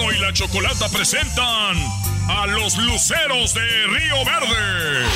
Y 0.00 0.18
la 0.20 0.32
Chocolata 0.32 0.88
presentan 0.88 1.76
a 2.28 2.46
los 2.46 2.78
luceros 2.78 3.52
de 3.52 3.86
Río 3.88 4.24
Verde. 4.24 5.08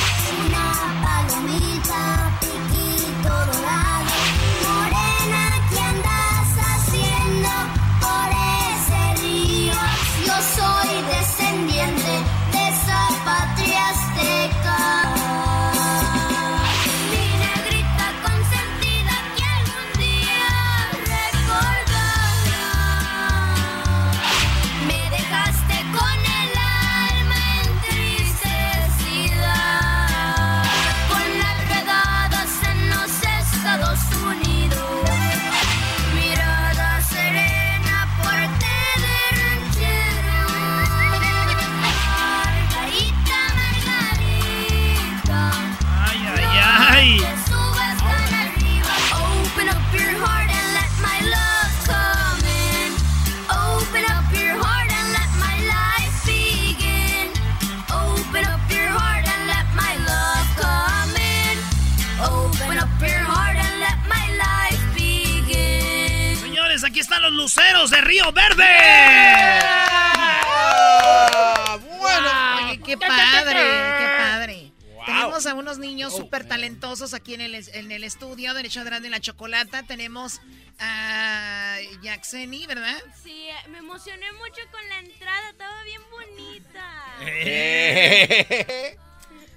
Derecho 78.63 78.83
grande 78.85 79.07
en 79.07 79.11
la 79.11 79.19
chocolata. 79.19 79.83
Tenemos 79.83 80.39
a 80.79 81.77
Yaxeni, 82.01 82.65
¿verdad? 82.65 82.97
Sí, 83.21 83.49
me 83.69 83.79
emocioné 83.79 84.31
mucho 84.31 84.61
con 84.71 84.87
la 84.87 84.99
entrada, 84.99 85.49
estaba 85.49 85.83
bien 85.83 86.01
bonita. 86.09 86.89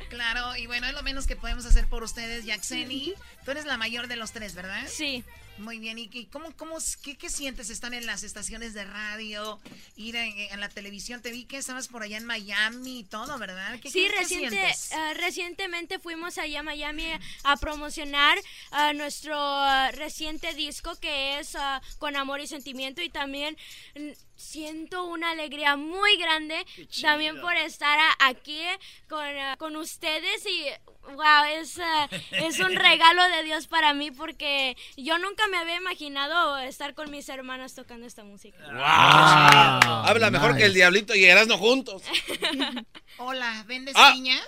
Claro, 0.08 0.54
y 0.54 0.66
bueno, 0.68 0.86
es 0.86 0.94
lo 0.94 1.02
menos 1.02 1.26
que 1.26 1.34
podemos 1.34 1.66
hacer 1.66 1.88
por 1.88 2.04
ustedes, 2.04 2.44
Yaxeni. 2.44 3.12
Tú 3.44 3.50
eres 3.50 3.64
la 3.64 3.76
mayor 3.76 4.06
de 4.06 4.14
los 4.14 4.30
tres, 4.30 4.54
¿verdad? 4.54 4.86
Sí. 4.88 5.24
Muy 5.58 5.78
bien, 5.78 5.98
¿y 5.98 6.08
qué, 6.08 6.28
cómo, 6.28 6.54
cómo, 6.56 6.76
qué, 7.02 7.16
qué 7.16 7.30
sientes 7.30 7.70
estar 7.70 7.92
en 7.94 8.04
las 8.04 8.22
estaciones 8.22 8.74
de 8.74 8.84
radio, 8.84 9.58
ir 9.96 10.14
en, 10.16 10.36
en 10.38 10.60
la 10.60 10.68
televisión? 10.68 11.22
Te 11.22 11.30
vi 11.30 11.44
que 11.44 11.56
estabas 11.56 11.88
por 11.88 12.02
allá 12.02 12.18
en 12.18 12.26
Miami 12.26 13.00
y 13.00 13.04
todo, 13.04 13.38
¿verdad? 13.38 13.78
¿Qué, 13.80 13.90
Sí, 13.90 14.04
qué- 14.10 14.18
reciente, 14.18 14.74
ah, 14.92 15.14
recientemente 15.14 15.98
fuimos 15.98 16.36
allá 16.38 16.60
a 16.60 16.62
Miami 16.62 17.06
a 17.44 17.56
promocionar 17.56 18.38
ah, 18.70 18.92
nuestro 18.92 19.34
ah, 19.38 19.90
reciente 19.92 20.52
disco 20.54 20.94
que 21.00 21.38
es 21.38 21.56
Con 21.98 22.16
Amor 22.16 22.40
y 22.40 22.46
Sentimiento 22.46 23.00
y 23.02 23.08
también 23.08 23.56
mm, 23.94 24.10
siento 24.36 25.04
una 25.04 25.30
alegría 25.30 25.76
muy 25.76 26.16
grande 26.16 26.64
también 27.00 27.40
por 27.40 27.54
estar 27.56 27.98
aquí 28.20 28.60
con, 29.08 29.24
ah, 29.24 29.56
con 29.58 29.76
ustedes 29.76 30.46
y 30.46 30.66
wow, 31.14 31.44
es, 31.50 31.78
ah, 31.78 32.08
es 32.32 32.60
un 32.60 32.74
regalo 32.76 33.22
de 33.30 33.44
Dios 33.44 33.66
para 33.66 33.94
mí 33.94 34.10
porque 34.10 34.76
yo 34.96 35.18
nunca 35.18 35.46
me 35.48 35.56
había 35.56 35.76
imaginado 35.76 36.58
estar 36.58 36.94
con 36.94 37.10
mis 37.10 37.28
hermanas 37.28 37.74
tocando 37.74 38.06
esta 38.06 38.24
música. 38.24 38.58
Habla 38.70 40.30
mejor 40.30 40.56
que 40.56 40.64
el 40.64 40.74
diablito 40.74 41.14
y 41.14 41.24
Erasmo 41.24 41.58
juntos. 41.58 42.02
Hola, 43.18 43.64
¿vendes 43.66 43.94
Ah. 43.96 44.10
piñas? 44.12 44.44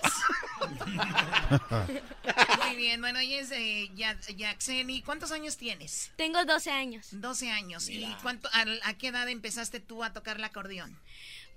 Muy 2.65 2.75
bien, 2.75 3.01
bueno, 3.01 3.19
ella 3.19 3.39
es 3.39 3.51
eh, 3.51 3.89
Yaxeni. 3.95 5.01
¿Cuántos 5.01 5.31
años 5.31 5.57
tienes? 5.57 6.11
Tengo 6.15 6.45
12 6.45 6.69
años. 6.71 7.07
12 7.11 7.49
años. 7.49 7.89
¿Y 7.89 8.05
cuánto, 8.21 8.47
a, 8.53 8.65
a 8.89 8.93
qué 8.95 9.07
edad 9.07 9.27
empezaste 9.27 9.79
tú 9.79 10.03
a 10.03 10.13
tocar 10.13 10.37
el 10.37 10.43
acordeón? 10.43 10.97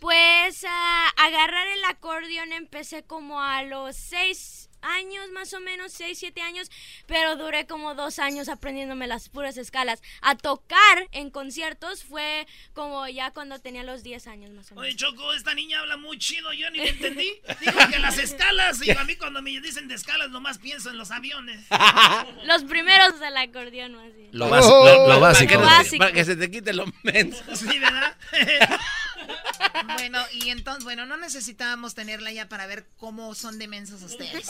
Pues 0.01 0.65
a 0.67 1.09
agarrar 1.11 1.69
el 1.69 1.85
acordeón 1.85 2.53
empecé 2.53 3.03
como 3.05 3.41
a 3.43 3.63
los 3.63 3.95
seis 3.97 4.69
años, 4.83 5.31
más 5.33 5.53
o 5.55 5.61
menos, 5.61 5.93
seis, 5.93 6.19
siete 6.19 6.41
años, 6.43 6.71
pero 7.07 7.37
duré 7.37 7.67
como 7.67 7.95
dos 7.95 8.19
años 8.19 8.49
aprendiéndome 8.49 9.07
las 9.07 9.29
puras 9.29 9.57
escalas. 9.57 10.03
A 10.21 10.37
tocar 10.37 11.09
en 11.13 11.31
conciertos 11.31 12.05
fue 12.05 12.47
como 12.75 13.07
ya 13.09 13.31
cuando 13.33 13.59
tenía 13.61 13.83
los 13.83 14.03
10 14.03 14.27
años, 14.27 14.51
más 14.53 14.71
o 14.73 14.75
menos. 14.75 14.87
Oye, 14.89 14.97
Choco, 14.97 15.33
esta 15.35 15.55
niña 15.55 15.81
habla 15.81 15.97
muy 15.97 16.19
chido, 16.19 16.53
yo 16.53 16.71
ni 16.71 16.79
le 16.83 16.89
entendí. 16.91 17.33
Dijo 17.61 17.79
que 17.91 17.99
las 17.99 18.19
escalas, 18.19 18.87
y 18.87 18.91
a 18.91 19.05
mí 19.05 19.17
cuando 19.17 19.41
me 19.43 19.51
dicen 19.61 19.89
de 19.89 19.95
escalas 19.95 20.31
nomás 20.31 20.59
pienso 20.59 20.91
en 20.91 20.99
los 20.99 21.11
aviones. 21.11 21.61
Los 22.45 22.65
primeros 22.65 23.19
del 23.21 23.37
acordeón, 23.37 23.95
más 23.95 24.15
bien. 24.15 24.29
Lo, 24.33 24.49
lo- 24.49 25.09
lo 25.09 25.21
Para 25.21 25.35
que, 25.47 25.57
básico. 25.57 25.61
Básico. 25.61 25.99
para 25.99 26.13
que 26.13 26.25
se 26.25 26.37
te 26.37 26.51
quite 26.51 26.73
lo 26.73 26.85
menso. 27.03 27.43
Sí, 27.55 27.79
¿verdad? 27.79 28.17
Bueno, 29.87 30.21
y 30.33 30.51
entonces, 30.51 30.85
bueno, 30.85 31.07
no 31.07 31.17
necesitábamos 31.17 31.95
tenerla 31.95 32.33
ya 32.33 32.49
para 32.49 32.67
ver 32.67 32.87
cómo 32.97 33.35
son 33.35 33.59
de 33.59 33.69
mensos 33.69 34.03
ustedes. 34.03 34.49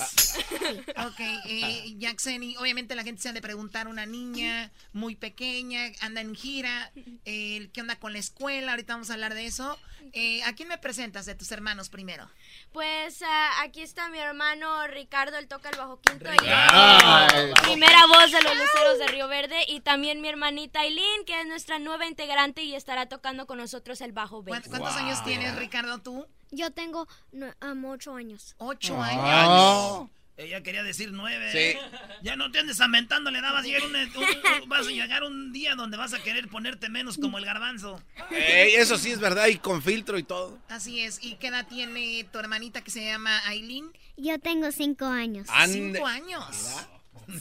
Ok, 1.06 1.20
eh, 1.46 1.94
Yaxeni, 1.98 2.56
obviamente 2.56 2.94
la 2.94 3.02
gente 3.04 3.22
se 3.22 3.28
ha 3.28 3.32
de 3.32 3.42
preguntar, 3.42 3.88
una 3.88 4.06
niña 4.06 4.70
muy 4.92 5.16
pequeña, 5.16 5.80
anda 6.00 6.20
en 6.20 6.34
gira, 6.34 6.90
eh, 7.24 7.70
¿qué 7.72 7.80
onda 7.80 7.96
con 7.96 8.12
la 8.12 8.18
escuela? 8.18 8.72
Ahorita 8.72 8.94
vamos 8.94 9.10
a 9.10 9.14
hablar 9.14 9.34
de 9.34 9.46
eso. 9.46 9.78
Eh, 10.14 10.42
¿A 10.44 10.52
quién 10.54 10.68
me 10.68 10.78
presentas 10.78 11.26
de 11.26 11.34
tus 11.34 11.52
hermanos 11.52 11.88
primero? 11.88 12.28
Pues 12.72 13.22
ah, 13.24 13.50
aquí 13.62 13.82
está 13.82 14.08
mi 14.08 14.18
hermano 14.18 14.86
Ricardo, 14.88 15.38
él 15.38 15.46
toca 15.48 15.70
el 15.70 15.76
bajo 15.76 16.00
quinto. 16.00 16.28
y 16.32 17.60
primera 17.62 18.06
voz 18.06 18.30
de 18.32 18.42
los 18.42 18.56
Luceros 18.56 18.98
de 18.98 19.06
Río 19.08 19.28
Verde. 19.28 19.64
Y 19.68 19.80
también 19.80 20.20
mi 20.20 20.28
hermanita 20.28 20.80
Aileen, 20.80 21.24
que 21.24 21.40
es 21.40 21.46
nuestra 21.46 21.78
nueva 21.78 22.06
integrante 22.06 22.62
y 22.62 22.74
estará 22.74 23.06
tocando 23.06 23.46
con 23.46 23.58
nosotros 23.58 24.00
el 24.00 24.12
bajo 24.12 24.42
¿Cuán- 24.44 24.60
bass. 24.60 24.68
¿Cuántos 24.68 24.96
años 24.96 25.22
tienes, 25.38 25.56
Ricardo, 25.56 25.98
tú? 25.98 26.26
Yo 26.50 26.70
tengo 26.70 27.08
um, 27.32 27.84
ocho 27.86 28.14
años. 28.14 28.54
Ocho 28.58 28.96
Ah. 29.02 30.00
años. 30.00 30.10
Ella 30.36 30.62
quería 30.62 30.82
decir 30.82 31.10
nueve. 31.12 31.50
Sí. 31.52 31.78
Ya 32.22 32.36
no 32.36 32.50
te 32.50 32.58
andes 32.58 32.80
aumentando, 32.80 33.30
le 33.30 33.40
dabas 33.42 33.64
llegar 33.64 33.82
un, 33.84 33.94
un- 33.94 34.62
un- 34.62 34.68
vas 34.68 34.86
a 34.86 34.90
llegar 34.90 35.22
un 35.24 35.52
día 35.52 35.74
donde 35.74 35.96
vas 35.98 36.14
a 36.14 36.22
querer 36.22 36.48
ponerte 36.48 36.88
menos 36.88 37.18
como 37.18 37.36
el 37.38 37.44
garbanzo. 37.44 38.02
Ey, 38.30 38.74
eso 38.74 38.96
sí 38.96 39.10
es 39.12 39.20
verdad, 39.20 39.46
y 39.48 39.58
con 39.58 39.82
filtro 39.82 40.18
y 40.18 40.22
todo. 40.22 40.58
Así 40.68 41.00
es. 41.00 41.22
¿Y 41.22 41.34
qué 41.36 41.48
edad 41.48 41.66
tiene 41.68 42.24
tu 42.32 42.38
hermanita 42.38 42.80
que 42.82 42.90
se 42.90 43.04
llama 43.04 43.38
Aileen? 43.46 43.92
Yo 44.16 44.38
tengo 44.40 44.72
cinco 44.72 45.04
años. 45.06 45.46
Ande- 45.48 45.92
Cinco 45.94 46.06
años. 46.06 46.44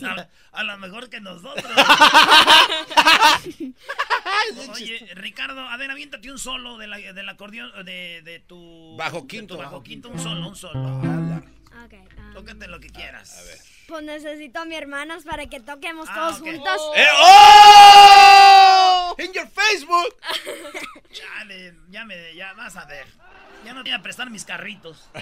A, 0.04 0.28
a 0.52 0.64
lo 0.64 0.78
mejor 0.78 1.10
que 1.10 1.20
nosotros. 1.22 1.66
Oye, 4.74 5.10
Ricardo, 5.16 5.62
a 5.62 5.78
ver, 5.78 5.92
aviéntate 5.92 6.32
un 6.32 6.40
solo 6.40 6.78
de 6.78 6.88
la, 6.88 6.98
del 6.98 7.30
acordeón, 7.30 7.72
de, 7.86 8.22
de 8.24 8.40
tu... 8.40 8.96
Bajo 8.98 9.28
quinto, 9.28 9.56
tu 9.56 9.62
bajo, 9.62 9.84
quinto, 9.84 10.10
un 10.10 10.20
solo, 10.20 10.48
un 10.48 10.56
solo. 10.56 10.80
Um, 10.80 11.42
Tócate 12.34 12.68
lo 12.68 12.80
que 12.80 12.90
quieras. 12.90 13.38
A 13.38 13.44
ver. 13.44 13.58
pues 13.88 14.04
necesito 14.04 14.60
a 14.62 14.66
mis 14.66 14.78
hermanas 14.78 15.24
para 15.24 15.48
que 15.48 15.60
toquemos 15.60 16.08
Ah, 16.10 16.16
todos 16.16 16.40
juntos. 16.40 16.82
¡Eh, 16.96 17.08
¡Oh! 17.18 19.16
¡En 19.18 19.34
your 19.34 19.48
Facebook! 19.50 20.16
Chale, 21.12 21.74
ya 21.90 22.06
me, 22.06 22.34
ya 22.36 22.54
vas 22.54 22.78
a 22.78 22.86
ver. 22.86 23.06
Ya 23.66 23.74
no 23.74 23.84
te 23.84 23.90
voy 23.90 24.00
a 24.00 24.02
prestar 24.02 24.30
mis 24.30 24.46
carritos. 24.46 25.10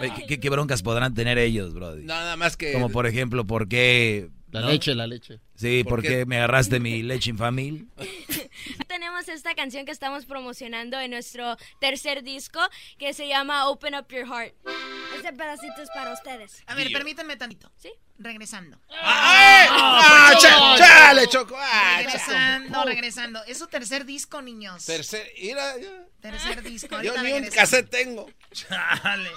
¿qué- 0.00 0.26
¿qué, 0.26 0.40
qué 0.40 0.50
broncas 0.50 0.82
podrán 0.82 1.14
tener 1.14 1.38
ellos, 1.38 1.74
Brody? 1.74 2.04
Nada 2.04 2.36
más 2.36 2.56
que. 2.56 2.72
Como 2.72 2.90
por 2.90 3.06
ejemplo, 3.06 3.46
¿por 3.46 3.68
qué... 3.68 4.30
La 4.50 4.60
no? 4.60 4.68
leche, 4.68 4.94
la 4.94 5.06
leche. 5.06 5.40
Sí, 5.56 5.84
¿Por 5.84 5.90
¿por, 5.94 6.02
qué? 6.02 6.08
qué? 6.08 6.26
me 6.26 6.36
agarraste 6.38 6.80
mi 6.80 7.02
leche 7.02 7.30
infamil? 7.30 7.88
Tenemos 8.88 9.28
esta 9.28 9.54
canción 9.54 9.84
que 9.86 9.92
estamos 9.92 10.26
promocionando 10.26 10.98
en 11.00 11.10
nuestro 11.10 11.56
tercer 11.80 12.22
disco 12.22 12.60
que 12.98 13.12
se 13.14 13.28
llama 13.28 13.68
Open 13.68 13.94
Up 13.94 14.06
Your 14.08 14.26
Heart. 14.26 14.54
Este 15.16 15.32
pedacito 15.32 15.80
es 15.82 15.88
para 15.94 16.12
ustedes. 16.12 16.62
A 16.66 16.74
ver, 16.74 16.90
permítanme 16.92 17.36
tantito. 17.36 17.70
¿Sí? 17.76 17.90
Regresando. 18.18 18.78
¡Ay! 18.90 19.66
¡Ah, 19.70 20.28
pues, 20.32 20.44
cha- 20.44 20.76
chale, 20.76 21.26
Choco! 21.28 21.56
¡Ah, 21.58 21.94
Regresando, 21.98 22.84
regresando. 22.84 23.44
Es 23.44 23.58
su 23.58 23.66
tercer 23.66 24.04
disco, 24.04 24.40
niños. 24.40 24.84
Tercer. 24.86 25.26
Mira, 25.40 25.78
yo, 25.80 25.88
tercer 26.20 26.62
disco. 26.62 27.00
yo 27.02 27.20
ni 27.22 27.32
un 27.32 27.44
cassette 27.50 27.90
tengo. 27.90 28.30
Chale. 28.52 29.30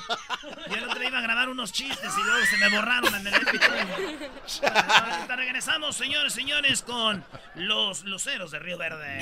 Yo 0.69 0.75
el 0.75 0.83
otro 0.83 0.99
día 0.99 1.09
iba 1.09 1.17
a 1.17 1.21
grabar 1.23 1.49
unos 1.49 1.71
chistes 1.71 2.11
y 2.19 2.23
luego 2.23 2.45
se 2.45 2.57
me 2.57 2.69
borraron 2.69 3.15
en 3.15 3.27
el 3.27 3.33
MP3. 3.33 4.71
Ahorita 5.15 5.35
regresamos, 5.35 5.95
señores, 6.07 6.33
señores, 6.33 6.81
con 6.83 7.25
los 7.55 8.05
luceros 8.05 8.51
de 8.51 8.59
Río 8.59 8.77
Verde. 8.77 9.19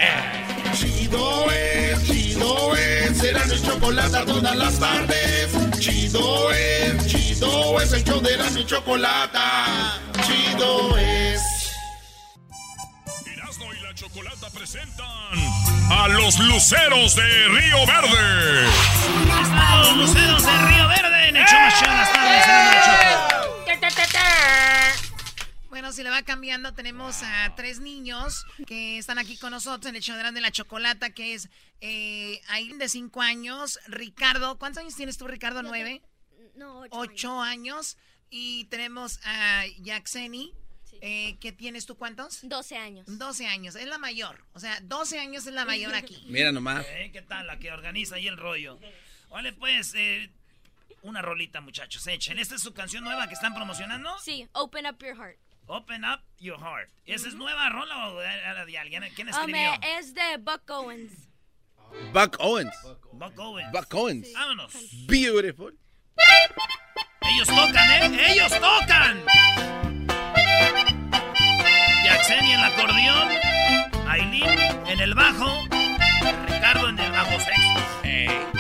Chido 0.74 1.52
es, 1.52 2.04
chido 2.06 2.76
es, 2.76 3.18
será 3.18 3.44
mi 3.46 3.60
chocolate 3.60 4.26
todas 4.28 4.56
las 4.56 4.80
tardes. 4.80 5.80
Chido 5.80 6.52
es, 6.52 7.08
chido 7.08 7.82
es, 7.82 7.92
el 7.92 8.04
show 8.04 8.22
de 8.22 8.38
la 8.38 8.50
mi 8.52 8.64
chocolata. 8.68 10.00
Chido 10.28 10.96
es. 11.00 11.42
Erasmo 13.34 13.74
y 13.74 13.81
la 13.81 13.94
Chocolata 13.96 14.52
presentan 14.52 15.08
a 15.90 16.08
los 16.10 16.38
luceros 16.38 17.16
de 17.16 17.48
Río 17.48 17.88
Verde. 17.88 18.65
Va 26.16 26.24
cambiando, 26.24 26.74
tenemos 26.74 27.24
a 27.24 27.54
tres 27.56 27.82
niños 27.82 28.46
que 28.66 28.98
están 28.98 29.18
aquí 29.18 29.38
con 29.38 29.52
nosotros 29.52 29.90
en 29.90 29.98
el 29.98 30.02
show 30.02 30.16
de 30.16 30.42
la 30.42 30.50
chocolata, 30.52 31.10
que 31.10 31.34
es 31.34 31.50
eh, 31.82 32.42
Aileen 32.48 32.78
de 32.78 32.88
cinco 32.88 33.22
años, 33.22 33.80
Ricardo, 33.88 34.58
¿cuántos 34.58 34.82
años 34.82 34.96
tienes 34.96 35.18
tú, 35.18 35.28
Ricardo? 35.28 35.62
¿Nueve? 35.62 36.02
No, 36.56 36.80
ocho. 36.80 36.98
Ocho 36.98 37.42
años. 37.42 37.98
Y 38.30 38.66
tenemos 38.66 39.20
a 39.26 39.66
Yaxeni, 39.82 40.54
eh, 41.02 41.36
¿qué 41.42 41.52
tienes 41.52 41.86
tú 41.86 41.98
cuántos? 41.98 42.48
12 42.48 42.78
años. 42.78 43.06
12 43.08 43.48
años, 43.48 43.76
es 43.76 43.86
la 43.86 43.98
mayor. 43.98 44.46
O 44.54 44.60
sea, 44.60 44.80
12 44.84 45.20
años 45.20 45.46
es 45.46 45.54
la 45.54 45.66
mayor 45.66 45.94
aquí. 45.96 46.24
Mira 46.28 46.54
nomás. 46.54 46.86
Eh, 46.90 47.10
¿Qué 47.12 47.22
tal 47.24 47.46
la 47.46 47.60
que 47.60 47.74
organiza 47.74 48.16
ahí 48.16 48.28
el 48.28 48.38
rollo? 48.38 48.80
Vale, 49.30 49.52
pues, 49.52 49.94
eh, 49.96 50.32
una 51.02 51.22
rolita, 51.22 51.60
muchachos. 51.60 52.08
Echen. 52.08 52.40
¿Esta 52.40 52.56
es 52.56 52.62
su 52.62 52.74
canción 52.74 53.04
nueva 53.04 53.28
que 53.28 53.34
están 53.34 53.54
promocionando? 53.54 54.18
Sí, 54.20 54.48
Open 54.54 54.86
Up 54.88 54.98
Your 55.00 55.18
Heart. 55.18 55.44
Open 55.68 56.04
Up 56.06 56.22
Your 56.38 56.60
Heart. 56.60 56.90
¿Esa 57.06 57.28
es 57.28 57.36
nueva 57.36 57.70
rola 57.70 58.10
o 58.10 58.22
era 58.22 58.66
de 58.66 58.78
alguien? 58.78 59.04
¿Quién 59.16 59.28
Um, 59.30 59.34
escribió? 59.34 59.74
eh, 59.74 59.80
es 60.00 60.14
de 60.14 60.38
Buck 60.40 60.70
Owens. 60.70 61.12
Buck 62.14 62.38
Owens. 62.40 62.76
Buck 63.14 63.38
Owens. 63.40 63.72
Buck 63.72 63.94
Owens. 63.94 64.34
Vámonos. 64.34 64.74
Beautiful. 65.08 65.78
Ellos 67.22 67.48
tocan, 67.48 67.92
¿eh? 68.14 68.32
¡Ellos 68.32 68.52
tocan! 68.60 69.26
Yaxeni 72.06 72.52
en 72.52 72.60
el 72.60 72.66
acordeón, 72.66 73.30
Aileen 74.08 74.88
en 74.88 75.00
el 75.00 75.14
bajo, 75.16 75.64
Ricardo 76.48 76.90
en 76.90 77.00
el 77.00 77.12
bajo 77.12 77.32
sexto. 77.40 78.55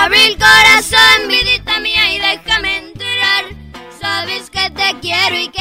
Abre 0.00 0.26
el 0.26 0.38
corazón, 0.38 1.26
vidita 1.26 1.80
mía, 1.80 2.14
y 2.14 2.18
déjame 2.20 2.76
entrar. 2.78 3.44
Sabes 4.00 4.48
que 4.48 4.70
te 4.70 4.96
quiero 5.00 5.36
y 5.40 5.48
que 5.48 5.57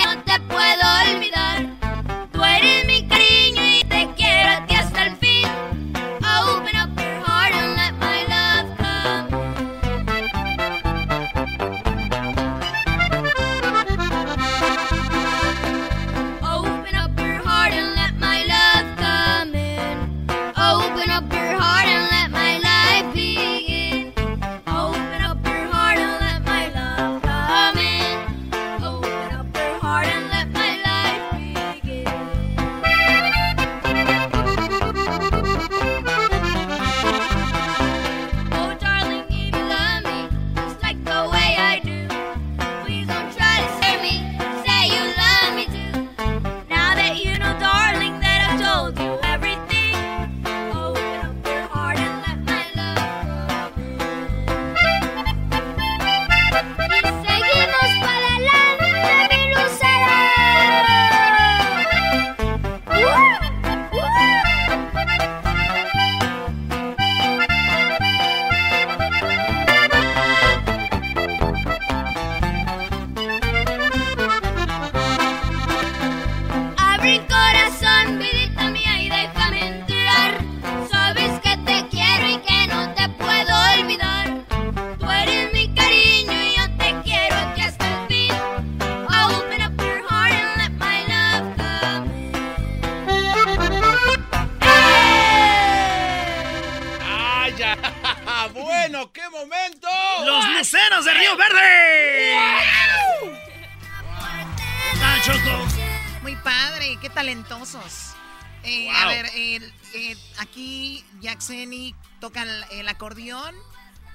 aquí 111.37 111.55
Yaxeni 111.55 111.95
toca 112.19 112.43
el, 112.43 112.63
el 112.71 112.87
acordeón 112.87 113.55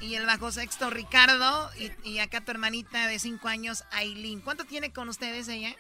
y 0.00 0.14
el 0.17 0.26
bajo 0.26 0.50
sexto 0.50 0.91
Ricardo 0.91 1.71
y, 1.79 1.93
y 2.09 2.19
acá 2.19 2.45
tu 2.45 2.50
hermanita 2.50 3.07
de 3.07 3.19
cinco 3.19 3.49
años 3.49 3.85
Aileen. 3.93 4.41
¿Cuánto 4.41 4.64
tiene 4.64 4.93
con 4.93 5.09
ustedes 5.09 5.49
ella? 5.49 5.75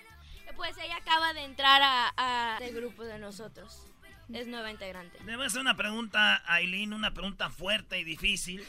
Pues 0.56 0.76
ella 0.78 0.96
acaba 0.96 1.32
de 1.32 1.44
entrar 1.44 1.82
a, 1.82 2.12
a 2.16 2.58
este 2.60 2.74
grupo 2.74 3.04
de 3.04 3.18
nosotros. 3.18 3.86
Es 4.32 4.46
nueva 4.46 4.70
integrante. 4.70 5.18
Le 5.24 5.36
voy 5.36 5.44
a 5.44 5.46
hacer 5.48 5.60
una 5.60 5.76
pregunta 5.76 6.36
a 6.36 6.54
Aileen, 6.54 6.92
una 6.92 7.12
pregunta 7.12 7.50
fuerte 7.50 7.98
y 7.98 8.04
difícil. 8.04 8.64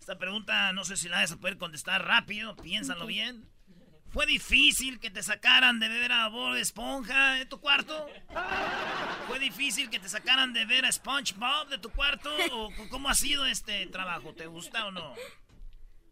Esta 0.00 0.18
pregunta 0.18 0.72
no 0.72 0.84
sé 0.84 0.96
si 0.96 1.08
la 1.08 1.18
vas 1.18 1.32
a 1.32 1.36
poder 1.36 1.58
contestar 1.58 2.04
rápido, 2.04 2.56
piénsalo 2.56 3.06
bien. 3.06 3.46
¿Fue 4.10 4.24
difícil 4.26 4.98
que 5.00 5.10
te 5.10 5.22
sacaran 5.22 5.78
de 5.80 5.88
ver 5.88 6.12
a 6.12 6.28
Bob 6.28 6.54
Esponja 6.56 7.32
de 7.34 7.44
tu 7.46 7.60
cuarto? 7.60 8.08
¿Fue 9.26 9.38
difícil 9.38 9.90
que 9.90 9.98
te 9.98 10.08
sacaran 10.08 10.52
de 10.54 10.64
ver 10.64 10.84
a 10.86 10.92
SpongeBob 10.92 11.68
de 11.68 11.78
tu 11.78 11.90
cuarto? 11.90 12.30
¿O 12.52 12.70
c- 12.72 12.88
cómo 12.88 13.08
ha 13.10 13.14
sido 13.14 13.44
este 13.46 13.86
trabajo? 13.86 14.32
¿Te 14.34 14.46
gusta 14.46 14.86
o 14.86 14.90
no? 14.92 15.14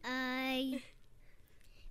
Ay. 0.02 0.84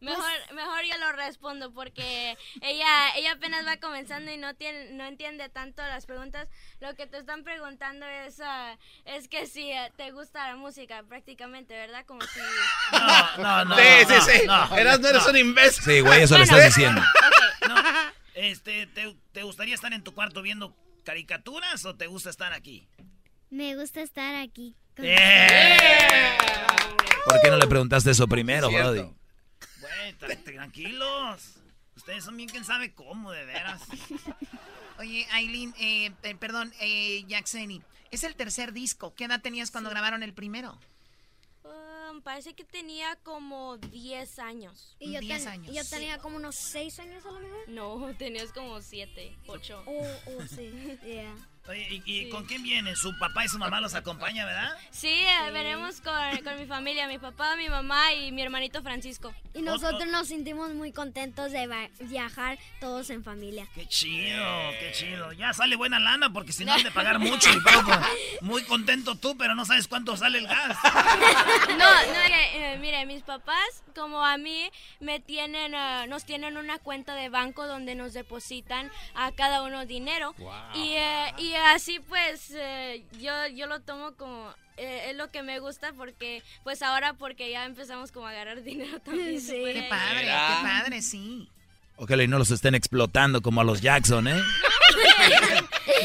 Mejor, 0.05 0.53
mejor 0.53 0.83
yo 0.89 0.97
lo 0.97 1.11
respondo 1.13 1.71
porque 1.73 2.37
ella, 2.61 3.15
ella 3.15 3.33
apenas 3.33 3.65
va 3.65 3.77
comenzando 3.77 4.31
y 4.31 4.37
no 4.37 4.53
tiene, 4.55 4.91
no 4.91 5.05
entiende 5.05 5.49
tanto 5.49 5.81
las 5.81 6.05
preguntas. 6.05 6.47
Lo 6.79 6.95
que 6.95 7.07
te 7.07 7.17
están 7.17 7.43
preguntando 7.43 8.05
es, 8.05 8.39
ah, 8.41 8.77
es 9.05 9.27
que 9.27 9.47
si 9.47 9.71
eh, 9.71 9.91
te 9.97 10.11
gusta 10.11 10.47
la 10.47 10.55
música 10.55 11.03
prácticamente, 11.07 11.73
¿verdad? 11.75 12.05
Como 12.05 12.21
si... 12.21 12.39
No, 12.91 13.37
no, 13.37 13.65
no. 13.65 13.75
Sí, 13.75 13.83
sí, 14.07 14.13
no, 14.13 14.21
sí. 14.21 14.41
no, 14.47 14.77
Eras, 14.77 14.99
no 14.99 15.07
eres 15.07 15.23
no. 15.23 15.29
un 15.29 15.37
imbécil. 15.37 15.83
Sí, 15.83 15.99
güey, 16.01 16.23
eso 16.23 16.37
le 16.37 16.43
estás 16.43 16.65
diciendo. 16.65 17.01
No, 17.67 17.75
este, 18.35 18.87
¿te, 18.87 19.15
te 19.31 19.43
gustaría 19.43 19.75
estar 19.75 19.91
en 19.93 20.03
tu 20.03 20.13
cuarto 20.13 20.41
viendo 20.41 20.75
caricaturas 21.03 21.83
o 21.85 21.95
te 21.95 22.07
gusta 22.07 22.29
estar 22.29 22.53
aquí? 22.53 22.87
Me 23.49 23.75
gusta 23.75 24.01
estar 24.01 24.35
aquí. 24.35 24.75
con 24.95 25.05
¡Eh! 25.07 26.37
¿Por 27.25 27.41
qué 27.41 27.49
no 27.49 27.57
le 27.57 27.67
preguntaste 27.67 28.11
eso 28.11 28.27
primero. 28.27 28.69
Brody? 28.69 29.09
Tra- 30.19 30.43
tranquilos. 30.43 31.55
Ustedes 31.95 32.23
son 32.25 32.35
bien 32.37 32.49
quién 32.49 32.65
sabe 32.65 32.93
cómo, 32.93 33.31
de 33.31 33.45
veras. 33.45 33.81
Oye, 34.99 35.27
Aileen, 35.31 35.73
eh, 35.77 36.11
eh, 36.23 36.35
perdón, 36.35 36.73
eh, 36.79 37.23
Jackseni, 37.27 37.81
es 38.11 38.23
el 38.23 38.35
tercer 38.35 38.71
disco. 38.73 39.13
¿Qué 39.13 39.25
edad 39.25 39.41
tenías 39.41 39.71
cuando 39.71 39.89
grabaron 39.89 40.23
el 40.23 40.33
primero? 40.33 40.77
Um, 41.63 42.21
parece 42.21 42.53
que 42.53 42.63
tenía 42.63 43.15
como 43.23 43.77
10 43.77 44.39
años. 44.39 44.95
Y 44.99 45.13
yo, 45.13 45.19
10 45.19 45.43
ten- 45.43 45.51
años. 45.51 45.75
yo 45.75 45.83
tenía 45.85 46.17
como 46.19 46.37
unos 46.37 46.55
6 46.55 46.99
años 46.99 47.25
a 47.25 47.31
lo 47.31 47.39
mejor. 47.39 47.69
No, 47.69 48.15
tenías 48.17 48.51
como 48.51 48.81
7, 48.81 49.35
8. 49.47 49.83
Oh, 49.85 50.07
oh, 50.37 50.47
sí. 50.47 50.71
Yeah. 51.05 51.35
Oye, 51.67 51.87
¿y, 51.89 52.03
y 52.05 52.29
con 52.29 52.45
quién 52.45 52.61
vienen? 52.61 52.95
¿Su 52.95 53.17
papá 53.17 53.43
y 53.43 53.47
su 53.47 53.57
mamá 53.57 53.81
los 53.81 53.95
acompañan, 53.95 54.45
verdad? 54.45 54.77
Sí, 54.91 55.07
eh, 55.09 55.51
venimos 55.51 55.99
con, 56.01 56.13
con 56.43 56.59
mi 56.59 56.67
familia, 56.67 57.07
mi 57.07 57.17
papá, 57.17 57.55
mi 57.55 57.69
mamá 57.69 58.13
y 58.13 58.31
mi 58.31 58.43
hermanito 58.43 58.83
Francisco. 58.83 59.33
Y 59.55 59.61
nosotros 59.61 60.05
nos 60.07 60.27
sentimos 60.27 60.73
muy 60.73 60.91
contentos 60.91 61.51
de 61.51 61.89
viajar 62.01 62.59
todos 62.79 63.09
en 63.09 63.23
familia. 63.23 63.67
Qué 63.73 63.87
chido, 63.87 64.45
qué 64.79 64.91
chido. 64.93 65.31
Ya 65.33 65.53
sale 65.53 65.75
buena 65.75 65.99
lana 65.99 66.29
porque 66.31 66.53
si 66.53 66.65
no 66.65 66.73
has 66.73 66.83
de 66.83 66.91
pagar 66.91 67.19
mucho 67.19 67.49
y 67.49 67.63
todo. 67.63 67.99
Muy 68.41 68.63
contento 68.63 69.15
tú, 69.15 69.35
pero 69.37 69.55
no 69.55 69.65
sabes 69.65 69.87
cuánto 69.87 70.15
sale 70.17 70.39
el 70.39 70.47
gas. 70.47 70.77
No, 71.75 71.89
no, 71.89 72.21
que, 72.27 72.73
eh, 72.73 72.77
mire, 72.77 73.05
mis 73.05 73.21
papás, 73.21 73.83
como 73.95 74.23
a 74.23 74.37
mí, 74.37 74.71
me 74.99 75.19
tienen, 75.19 75.73
eh, 75.73 76.05
nos 76.07 76.25
tienen 76.25 76.57
una 76.57 76.79
cuenta 76.79 77.15
de 77.15 77.29
banco 77.29 77.67
donde 77.67 77.95
nos 77.95 78.13
depositan 78.13 78.91
a 79.13 79.31
cada 79.31 79.61
uno 79.63 79.85
dinero. 79.85 80.33
Y, 80.73 80.93
eh, 80.93 81.33
y 81.37 81.54
así 81.57 81.99
pues 81.99 82.51
eh, 82.53 83.05
yo, 83.19 83.47
yo 83.47 83.67
lo 83.67 83.81
tomo 83.81 84.15
como... 84.15 84.53
eh, 84.77 85.09
es 85.09 85.15
lo 85.15 85.31
que 85.31 85.41
me 85.43 85.59
gusta 85.59 85.93
porque, 85.93 86.43
pues 86.63 86.81
ahora 86.81 87.13
porque 87.13 87.49
ya 87.51 87.65
empezamos 87.65 88.11
como 88.11 88.27
a 88.27 88.31
agarrar 88.31 88.61
dinero 88.63 88.99
también. 89.01 89.41
puede. 89.41 89.73
Qué 89.73 89.87
padre, 89.89 90.21
qué 90.21 90.63
padre, 90.63 91.01
sí. 91.01 91.49
Ojalá 91.97 92.23
y 92.23 92.27
no 92.27 92.37
los 92.37 92.51
estén 92.51 92.75
explotando 92.75 93.41
como 93.41 93.61
a 93.61 93.63
los 93.63 93.81
Jackson, 93.81 94.27
¿eh? 94.27 94.41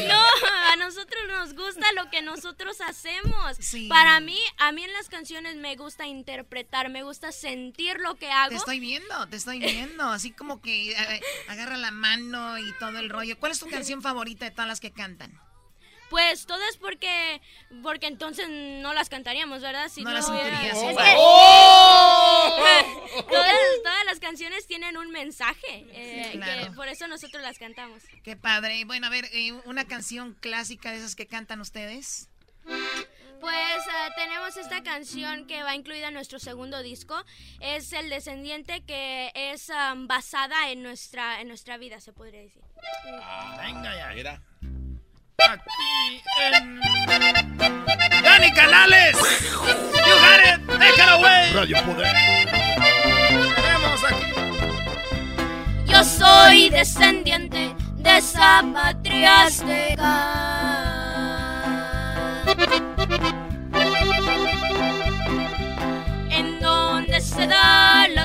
No, 0.07 0.23
a 0.71 0.75
nosotros 0.77 1.21
nos 1.27 1.53
gusta 1.53 1.85
lo 1.93 2.09
que 2.09 2.21
nosotros 2.21 2.77
hacemos. 2.81 3.57
Para 3.89 4.19
mí, 4.19 4.37
a 4.57 4.71
mí 4.71 4.83
en 4.83 4.93
las 4.93 5.09
canciones 5.09 5.55
me 5.57 5.75
gusta 5.75 6.07
interpretar, 6.07 6.89
me 6.89 7.03
gusta 7.03 7.31
sentir 7.31 7.99
lo 7.99 8.15
que 8.15 8.31
hago. 8.31 8.49
Te 8.49 8.55
estoy 8.55 8.79
viendo, 8.79 9.27
te 9.27 9.35
estoy 9.37 9.59
viendo. 9.59 10.05
Así 10.05 10.31
como 10.31 10.61
que 10.61 10.91
eh, 10.91 11.21
agarra 11.49 11.77
la 11.77 11.91
mano 11.91 12.57
y 12.57 12.71
todo 12.79 12.99
el 12.99 13.09
rollo. 13.09 13.37
¿Cuál 13.39 13.51
es 13.51 13.59
tu 13.59 13.69
canción 13.69 14.01
favorita 14.01 14.45
de 14.45 14.51
todas 14.51 14.67
las 14.67 14.79
que 14.79 14.91
cantan? 14.91 15.39
Pues 16.11 16.45
todas 16.45 16.75
porque 16.77 17.41
porque 17.81 18.05
entonces 18.07 18.47
no 18.49 18.93
las 18.93 19.07
cantaríamos, 19.07 19.61
¿verdad? 19.61 19.87
Si 19.89 20.03
No 20.03 20.11
las 20.11 20.25
sí. 20.27 20.33
que- 20.33 20.73
¡Oh! 21.17 22.55
todas, 23.29 23.55
todas 23.81 24.05
las 24.05 24.19
canciones 24.19 24.67
tienen 24.67 24.97
un 24.97 25.09
mensaje, 25.09 25.85
eh, 25.93 26.29
Sí, 26.33 26.37
claro. 26.37 26.65
que 26.65 26.71
por 26.71 26.87
eso 26.89 27.07
nosotros 27.07 27.41
las 27.41 27.57
cantamos. 27.57 28.03
Qué 28.23 28.35
padre. 28.35 28.83
Bueno, 28.85 29.07
a 29.07 29.09
ver, 29.09 29.25
eh, 29.31 29.53
una 29.65 29.85
canción 29.85 30.33
clásica 30.41 30.91
de 30.91 30.97
esas 30.97 31.15
que 31.15 31.27
cantan 31.27 31.61
ustedes. 31.61 32.27
Pues 33.39 33.55
eh, 33.87 34.11
tenemos 34.17 34.55
esta 34.57 34.83
canción 34.83 35.47
que 35.47 35.63
va 35.63 35.75
incluida 35.75 36.09
en 36.09 36.13
nuestro 36.13 36.37
segundo 36.39 36.83
disco. 36.83 37.23
Es 37.61 37.91
El 37.93 38.09
Descendiente, 38.09 38.83
que 38.85 39.31
es 39.33 39.69
um, 39.69 40.07
basada 40.07 40.69
en 40.69 40.83
nuestra, 40.83 41.39
en 41.41 41.47
nuestra 41.47 41.77
vida, 41.77 41.99
se 42.01 42.11
podría 42.13 42.41
decir. 42.41 42.61
Venga 43.63 43.95
ya. 43.95 44.11
Mira. 44.13 44.41
Aquí 45.49 46.21
en... 46.39 46.79
¡Dani 48.23 48.51
Canales! 48.53 49.17
¡You 49.17 50.15
got 50.21 50.39
it! 50.45 50.59
¡Take 50.79 51.01
it 51.01 51.09
away! 51.09 51.51
Radio 51.53 51.77
Poder. 51.85 52.07
Tenemos 53.55 54.03
aquí. 54.03 54.25
Yo 55.85 56.03
soy 56.03 56.69
descendiente 56.69 57.75
de 57.97 58.17
esa 58.17 58.63
patria 58.73 59.43
azteca. 59.43 60.13
En 66.29 66.59
donde 66.59 67.19
se 67.21 67.47
da 67.47 68.07
la 68.09 68.20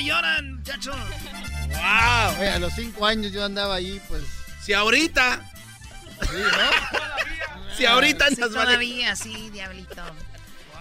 qué 0.00 0.04
lloran, 0.06 0.56
muchachos? 0.56 0.96
¡Wow! 0.96 2.40
Oye, 2.40 2.48
a 2.50 2.58
los 2.58 2.72
cinco 2.74 3.06
años 3.06 3.32
yo 3.32 3.44
andaba 3.44 3.74
ahí, 3.76 4.00
pues. 4.08 4.22
Si 4.62 4.72
ahorita. 4.72 5.50
Sí, 6.22 6.36
¿no? 6.36 7.00
Si 7.76 7.86
ahorita 7.86 8.26
Sí, 8.26 8.34
andas 8.34 8.52
vale- 8.52 8.66
todavía, 8.66 9.16
sí, 9.16 9.48
diablito. 9.50 10.02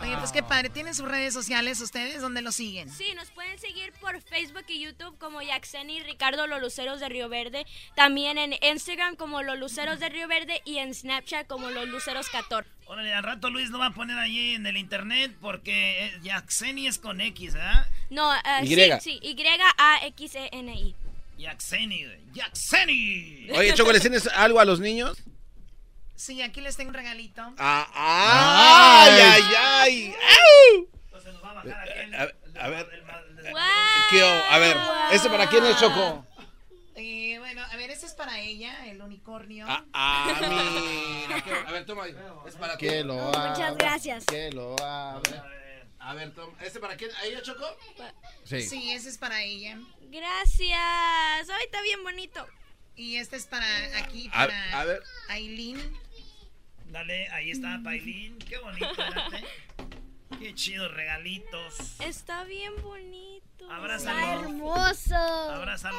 Oye, 0.02 0.18
pues 0.18 0.32
qué 0.32 0.42
padre. 0.44 0.70
¿Tienen 0.70 0.94
sus 0.96 1.08
redes 1.08 1.34
sociales 1.34 1.80
ustedes? 1.80 2.20
¿Dónde 2.20 2.42
los 2.42 2.56
siguen? 2.56 2.90
Sí, 2.90 3.14
nos 3.16 3.30
pueden 3.32 3.58
seguir 3.60 3.94
por 4.02 4.20
Facebook 4.22 4.66
y 4.68 4.82
YouTube 4.82 5.18
como 5.18 5.42
Yaxeni 5.42 5.98
y 5.98 6.04
Ricardo 6.04 6.48
Los 6.48 6.60
Luceros 6.60 7.00
de 7.00 7.08
Río 7.08 7.30
Verde. 7.30 7.66
También 7.96 8.38
en 8.38 8.54
Instagram 8.62 9.16
como 9.16 9.44
Los 9.44 9.58
Luceros 9.58 10.00
de 10.00 10.10
Río 10.10 10.28
Verde 10.28 10.62
y 10.66 10.80
en 10.80 10.94
Snapchat 10.94 11.48
como 11.48 11.70
Los 11.70 11.88
Luceros 11.88 12.28
14. 12.30 12.70
Órale, 12.92 13.14
al 13.14 13.22
rato 13.24 13.52
Luis 13.52 13.70
lo 13.70 13.78
va 13.78 13.86
a 13.88 13.92
poner 13.94 14.18
allí 14.18 14.56
en 14.56 14.66
el 14.66 14.76
internet 14.76 15.32
porque 15.40 16.06
eh, 16.08 16.20
Yaxeni 16.24 16.88
es 16.88 16.98
con 16.98 17.22
X, 17.22 17.54
¿verdad? 17.54 17.86
No, 18.10 18.34
eh, 18.34 18.40
Y. 18.64 18.68
sí, 18.76 18.92
sí, 19.00 19.20
Y-A-X-E-N-I. 19.22 20.96
Yaxeni. 21.38 22.08
Yaxeni. 22.34 23.48
Oye, 23.56 23.76
Choco, 23.76 23.92
¿les 23.94 24.02
tienes 24.02 24.26
algo 24.28 24.60
a 24.60 24.66
los 24.66 24.80
niños? 24.80 25.20
Sí, 26.16 26.42
aquí 26.42 26.62
les 26.62 26.76
tengo 26.78 26.90
un 26.90 26.96
regalito. 26.96 27.54
Ah, 27.60 27.88
¡Ay, 27.94 29.22
ay, 29.22 29.44
ay! 29.58 30.16
¡Au! 30.74 30.90
A, 32.18 32.66
a 32.66 32.70
ver. 32.70 32.88
¿Qué 34.10 34.24
o- 34.24 34.44
a 34.52 34.58
ver, 34.58 34.76
¿este 35.12 35.30
para 35.30 35.48
quién 35.48 35.64
es, 35.66 35.78
Choco? 35.80 36.26
Este 38.00 38.08
es 38.08 38.14
para 38.14 38.40
ella, 38.40 38.86
el 38.86 39.02
unicornio. 39.02 39.66
Ah, 39.68 39.84
ah, 39.92 40.34
mira. 41.28 41.42
qué- 41.44 41.52
A 41.52 41.70
ver, 41.74 41.86
toma. 41.86 42.06
ahí. 42.06 42.16
Es 42.48 42.56
para 42.56 42.78
ti. 42.78 42.88
Que 42.88 43.04
lo 43.04 43.16
Muchas 43.16 43.76
gracias. 43.78 44.26
Que 44.26 44.50
lo 44.54 44.74
abra. 44.82 45.46
A 46.00 46.14
ver, 46.14 46.34
toma. 46.34 46.54
¿Este 46.64 46.80
para 46.80 46.96
quién? 46.96 47.12
¿A 47.18 47.26
ella, 47.26 47.42
Choco? 47.42 47.66
Sí. 48.46 48.62
Sí, 48.62 48.94
ese 48.94 49.10
es 49.10 49.18
para 49.18 49.44
ella. 49.44 49.78
Gracias. 50.04 50.80
Ay, 51.50 51.66
está 51.66 51.82
bien 51.82 52.02
bonito. 52.02 52.48
Y 52.96 53.18
este 53.18 53.36
es 53.36 53.46
para 53.48 53.66
aquí, 53.98 54.30
A- 54.30 54.48
para 54.48 54.80
a 54.80 54.86
ver. 54.86 55.04
Aileen. 55.28 55.94
Dale, 56.86 57.28
ahí 57.32 57.52
está, 57.52 57.82
Pailín. 57.84 58.38
Qué 58.40 58.60
bonito. 58.60 58.88
Qué 60.40 60.56
chidos 60.56 60.90
regalitos. 60.94 62.00
Está 62.00 62.46
bien 62.46 62.82
bonito. 62.82 63.29
Abrázalo. 63.70 64.20
Está 64.20 64.34
hermoso. 64.34 65.16
Abrázalo. 65.16 65.98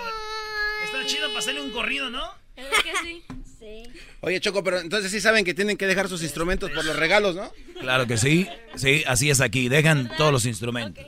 Está 0.85 1.07
chido 1.07 1.29
para 1.29 1.39
hacerle 1.41 1.61
un 1.63 1.71
corrido, 1.73 2.11
¿no? 2.11 2.33
¿Verdad 2.57 2.71
que 2.83 2.93
sí? 3.03 3.25
Sí. 3.59 3.83
Oye, 4.21 4.41
Choco, 4.41 4.63
pero 4.65 4.81
entonces 4.81 5.11
sí 5.11 5.21
saben 5.21 5.45
que 5.45 5.55
tienen 5.55 5.77
que 5.77 5.87
dejar 5.87 6.09
sus 6.09 6.23
instrumentos 6.23 6.71
por 6.71 6.85
los 6.85 6.97
regalos, 6.97 7.35
¿no? 7.37 7.53
Claro 7.81 8.07
que 8.07 8.17
sí. 8.17 8.49
Sí, 8.77 9.05
así 9.07 9.31
es 9.31 9.41
aquí. 9.41 9.69
Dejan 9.69 10.11
todos 10.17 10.33
los 10.33 10.45
instrumentos. 10.47 11.05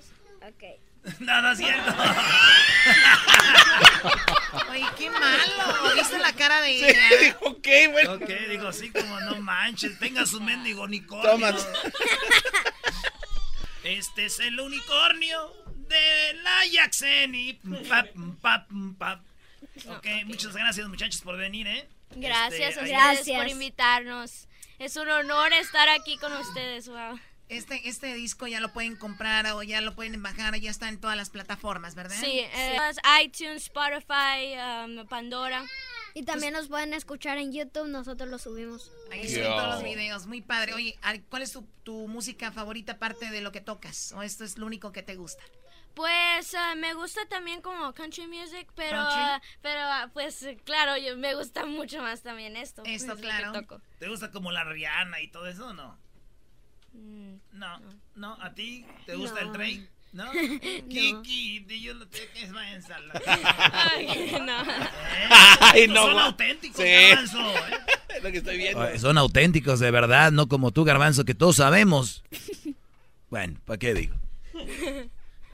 No, 1.19 1.43
no 1.43 1.51
es 1.51 1.59
cierto. 1.59 1.93
Oye, 4.71 4.87
qué 4.99 5.11
malo. 5.11 5.95
¿Viste 5.97 6.19
la 6.19 6.33
cara 6.33 6.61
de 6.61 6.69
Sí, 6.79 6.85
ella? 6.85 7.09
dijo, 7.21 7.39
ok, 7.47 7.69
bueno. 7.91 8.13
Ok, 8.15 8.29
digo, 8.49 8.69
así 8.69 8.91
como 8.91 9.21
no 9.21 9.41
manches, 9.41 9.99
tenga 9.99 10.25
su 10.27 10.41
mendigo 10.41 10.83
unicornio. 10.85 11.31
Toma. 11.31 11.55
Este 13.85 14.27
es 14.27 14.39
el 14.39 14.61
unicornio 14.61 15.53
de 15.89 16.35
la 16.43 16.67
Yaxeni. 16.67 17.55
Pap, 17.89 18.09
pap, 18.41 18.69
pap. 18.99 19.21
Ok, 19.89 20.07
muchas 20.27 20.55
gracias 20.55 20.89
muchachos 20.89 21.21
por 21.23 21.37
venir, 21.37 21.67
¿eh? 21.67 21.89
Gracias 22.17 22.77
Este, 22.77 22.95
a 22.95 23.09
ahí- 23.11 23.17
ustedes 23.17 23.37
por 23.39 23.49
invitarnos. 23.49 24.49
Es 24.79 24.97
un 24.97 25.09
honor 25.09 25.53
estar 25.53 25.89
aquí 25.89 26.19
con 26.19 26.33
ustedes. 26.33 26.89
Wow. 26.89 27.19
Este, 27.49 27.89
este 27.89 28.15
disco 28.15 28.47
ya 28.47 28.61
lo 28.61 28.73
pueden 28.73 28.97
comprar 28.97 29.47
o 29.53 29.63
ya 29.63 29.81
lo 29.81 29.95
pueden 29.95 30.23
bajar, 30.23 30.57
ya 30.59 30.71
está 30.71 30.89
en 30.89 30.99
todas 31.01 31.17
las 31.17 31.31
plataformas, 31.31 31.95
¿verdad? 31.95 32.17
Sí, 32.19 32.41
eh, 32.41 32.79
iTunes, 33.23 33.65
Spotify, 33.65 34.57
um, 34.87 35.07
Pandora. 35.07 35.65
Y 36.15 36.25
también 36.25 36.53
nos 36.53 36.69
pueden 36.69 36.93
escuchar 36.93 37.39
en 37.39 37.53
YouTube, 37.53 37.89
nosotros 37.89 38.29
lo 38.29 38.39
subimos. 38.39 38.91
Ahí 39.11 39.23
están 39.23 39.45
todos 39.45 39.75
los 39.75 39.83
videos, 39.85 40.27
muy 40.27 40.41
padre. 40.43 40.75
Oye, 40.75 40.99
¿cuál 41.31 41.43
es 41.43 41.53
tu, 41.53 41.67
tu 41.85 42.07
música 42.09 42.53
favorita 42.53 42.93
aparte 42.93 43.31
de 43.31 43.41
lo 43.41 43.51
que 43.53 43.61
tocas? 43.63 44.13
¿O 44.13 44.23
esto 44.23 44.45
es 44.45 44.59
lo 44.59 44.67
único 44.67 44.93
que 44.93 45.03
te 45.03 45.15
gusta? 45.17 45.43
Pues 45.95 46.55
ah, 46.55 46.75
me 46.75 46.95
gusta 46.95 47.21
también 47.29 47.61
como 47.61 47.93
country 47.93 48.27
music, 48.27 48.69
pero 48.75 48.97
Country. 48.99 49.15
ah, 49.21 49.43
pero 49.61 49.81
ah, 49.83 50.11
pues 50.13 50.47
claro, 50.65 50.97
yo, 50.97 51.17
me 51.17 51.35
gusta 51.35 51.67
mucho 51.67 52.01
más 52.03 52.23
también 52.23 52.57
esto. 52.57 52.83
Esto, 52.85 52.91
es 52.91 53.07
lo 53.09 53.17
que 53.17 53.23
claro. 53.23 53.53
toco. 53.53 53.81
¿Te 53.99 54.09
gusta 54.09 54.31
como 54.31 54.51
la 54.53 54.65
Rihanna 54.65 55.21
y 55.21 55.29
todo 55.29 55.47
eso 55.49 55.69
o 55.69 55.73
no? 55.73 55.99
Mm, 56.95 57.35
No, 57.53 57.81
no, 58.17 58.39
¿a 58.43 58.55
ti 58.55 58.87
te 59.07 59.15
gusta 59.17 59.41
el 59.41 59.47
No. 59.49 59.53
Drake? 59.53 59.89
¿No? 60.13 60.25
No. 60.33 60.89
Kiki, 60.89 61.61
de 61.61 61.81
yo 61.81 61.95
lo 61.95 62.07
te 62.07 62.29
que 62.29 62.43
es 62.43 62.51
más 62.51 62.69
ensalada. 62.73 63.21
Ay, 63.73 64.37
no. 64.45 64.57
Ay, 65.61 65.89
no, 65.89 66.03
son 66.07 66.19
auténticos, 66.19 66.77
Sí. 66.77 66.91
Garbanzo, 66.91 67.41
¿eh? 67.41 68.21
Lo 68.23 68.31
que 68.31 68.39
estoy 68.39 68.59
viendo. 68.59 68.81
Oye, 68.81 68.99
Son 68.99 69.17
auténticos 69.17 69.81
de 69.81 69.91
verdad, 69.91 70.31
no 70.31 70.49
como 70.49 70.71
tú, 70.71 70.85
Garbanzo, 70.85 71.25
que 71.25 71.35
todos 71.35 71.57
sabemos. 71.57 72.23
Bueno, 73.31 73.59
¿para 73.65 73.79
qué 73.79 73.95
digo? 73.95 74.15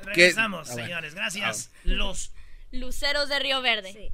Regresamos, 0.08 0.68
Ah, 0.68 0.72
bueno. 0.72 0.86
señores. 0.86 1.14
Gracias. 1.14 1.70
Los. 1.84 2.32
Luceros 2.70 3.28
de 3.28 3.38
Río 3.38 3.62
Verde. 3.62 4.12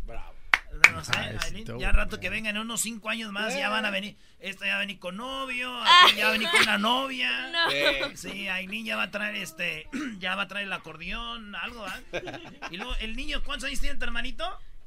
No 0.92 1.04
sé, 1.04 1.12
Ah, 1.14 1.20
Aileen, 1.22 1.57
estuvo 1.59 1.78
ya 1.80 1.92
rato 1.92 2.18
que 2.18 2.28
vengan 2.30 2.57
en 2.57 2.62
unos 2.62 2.80
cinco 2.80 3.09
años 3.09 3.30
más, 3.30 3.57
ya 3.57 3.68
van 3.68 3.85
a 3.85 3.90
venir. 3.90 4.16
Esta 4.40 4.66
ya 4.66 4.72
va 4.72 4.76
a 4.78 4.80
venir 4.80 4.98
con 4.98 5.16
novio, 5.16 5.72
ya 6.16 6.24
va 6.24 6.28
a 6.30 6.33
venir 6.33 6.48
con 6.50 6.62
una 6.62 6.78
novia. 6.78 7.30
No. 7.52 8.16
Sí, 8.16 8.48
Aileen 8.48 8.85
ya 8.85 8.96
va 8.96 9.04
a 9.04 9.11
traer 9.11 9.37
este, 9.37 9.88
ya 10.18 10.35
va 10.35 10.42
a 10.42 10.48
traer 10.48 10.66
el 10.66 10.72
acordeón, 10.72 11.54
algo, 11.54 11.87
¿ah? 11.87 12.00
Y 12.72 12.76
luego, 12.76 12.94
el 12.96 13.14
niño, 13.16 13.42
¿cuántos 13.44 13.68
años 13.68 13.80
tiene 13.80 13.96
tu 13.96 14.04
hermanito? 14.04 14.44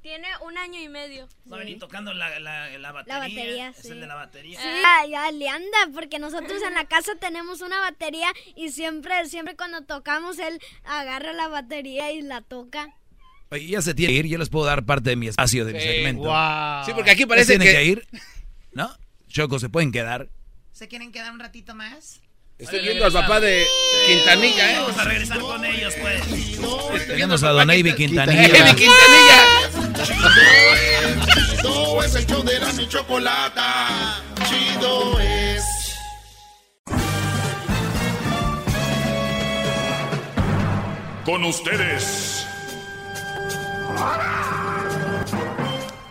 Tiene 0.08 0.28
un 0.46 0.58
año 0.58 0.80
y 0.80 0.88
medio. 0.88 1.28
Va 1.52 1.58
a 1.58 1.60
venir 1.60 1.80
tocando 1.80 2.14
la, 2.14 2.40
la, 2.40 2.78
la 2.78 2.92
batería. 2.94 3.20
batería, 3.20 3.70
Es 3.72 3.82
sí. 3.82 3.90
el 3.90 4.00
de 4.00 4.08
la 4.08 4.16
batería. 4.16 4.58
Sí, 4.58 4.66
ya, 4.82 5.06
ya 5.06 5.32
le 5.34 5.50
anda, 5.50 5.78
porque 5.94 6.18
nosotros 6.18 6.62
en 6.66 6.76
la 6.76 6.86
casa 6.86 7.12
tenemos 7.20 7.60
una 7.60 7.82
batería 7.82 8.32
y 8.56 8.70
siempre, 8.70 9.26
siempre 9.28 9.58
cuando 9.58 9.84
tocamos 9.84 10.40
él 10.40 10.62
agarra 10.86 11.34
la 11.34 11.50
batería 11.50 12.10
y 12.14 12.22
la 12.22 12.40
toca. 12.40 12.96
Oye, 13.52 13.68
ya 13.68 13.82
se 13.82 13.94
tiene 13.94 14.14
que 14.14 14.20
ir, 14.20 14.28
yo 14.28 14.38
les 14.38 14.48
puedo 14.48 14.66
dar 14.66 14.86
parte 14.86 15.10
de 15.10 15.18
mi 15.18 15.28
espacio, 15.28 15.66
de 15.66 15.74
mi 15.74 15.82
Sí. 15.82 15.86
segmento. 15.88 16.24
Wow. 16.30 16.86
Sí, 16.86 16.94
porque 16.96 17.12
aquí 17.12 17.24
¿Ya 17.24 17.28
parece 17.28 17.58
tienen 17.58 17.68
que- 17.68 17.74
que 17.74 17.84
ir? 17.84 18.08
¿No? 18.72 18.90
Choco, 19.28 19.60
¿se 19.60 19.68
pueden 19.68 19.92
quedar? 19.92 20.30
¿Se 20.72 20.88
quieren 20.88 21.12
quedar 21.12 21.34
un 21.34 21.40
ratito 21.42 21.76
más? 21.76 22.22
Estoy 22.60 22.80
viendo 22.82 23.06
al 23.06 23.12
papá 23.12 23.40
de 23.40 23.66
Quintanilla, 24.08 24.72
¿eh? 24.72 24.78
Vamos 24.82 24.98
a 24.98 25.04
regresar 25.04 25.40
con 25.40 25.64
ellos, 25.64 25.94
pues. 26.02 27.08
Tenemos 27.08 27.44
a 27.44 27.50
Don 27.50 27.70
Avi 27.70 27.94
Quintanilla. 27.94 28.46
Avi 28.46 28.76
Quintanilla. 28.76 29.40
Chido 31.56 32.04
es 32.04 32.16
el 32.16 32.26
show 32.26 32.44
de 32.44 32.60
la 32.60 32.74
mi 32.74 32.88
chocolata. 32.90 34.24
Chido 34.50 35.20
es. 35.20 35.64
Con 41.26 41.44
ustedes. 41.44 42.46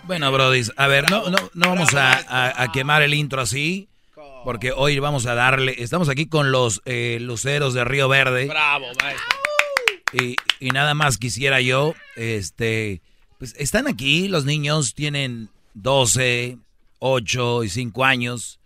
Bueno, 0.05 0.31
Brody, 0.31 0.63
a 0.77 0.87
ver, 0.87 1.11
no, 1.11 1.31
no, 1.31 1.39
no 1.55 1.69
vamos 1.69 1.95
a, 1.95 2.13
a- 2.29 2.63
a 2.63 2.71
quemar 2.73 3.03
el 3.03 3.15
intro 3.15 3.41
así, 3.41 3.89
porque 4.47 4.71
hoy 4.71 4.97
vamos 5.01 5.27
a 5.27 5.35
darle, 5.35 5.75
estamos 5.79 6.09
aquí 6.09 6.27
con 6.27 6.53
los 6.53 6.81
eh, 6.85 7.19
luceros 7.21 7.75
de 7.75 7.83
Río 7.83 8.09
Verde. 8.09 8.47
Bravo, 8.47 8.87
maestro. 9.03 9.27
Y, 10.13 10.37
y 10.61 10.69
nada 10.69 10.95
más 10.95 11.19
quisiera 11.19 11.61
yo, 11.61 11.95
este, 12.15 13.03
pues 13.41 13.57
están 13.59 13.89
aquí, 13.89 14.29
los 14.29 14.45
niños 14.45 14.95
tienen 14.95 15.51
12, 15.75 16.59
8 17.01 17.65
y 17.65 17.69
5 17.69 18.05
años, 18.05 18.61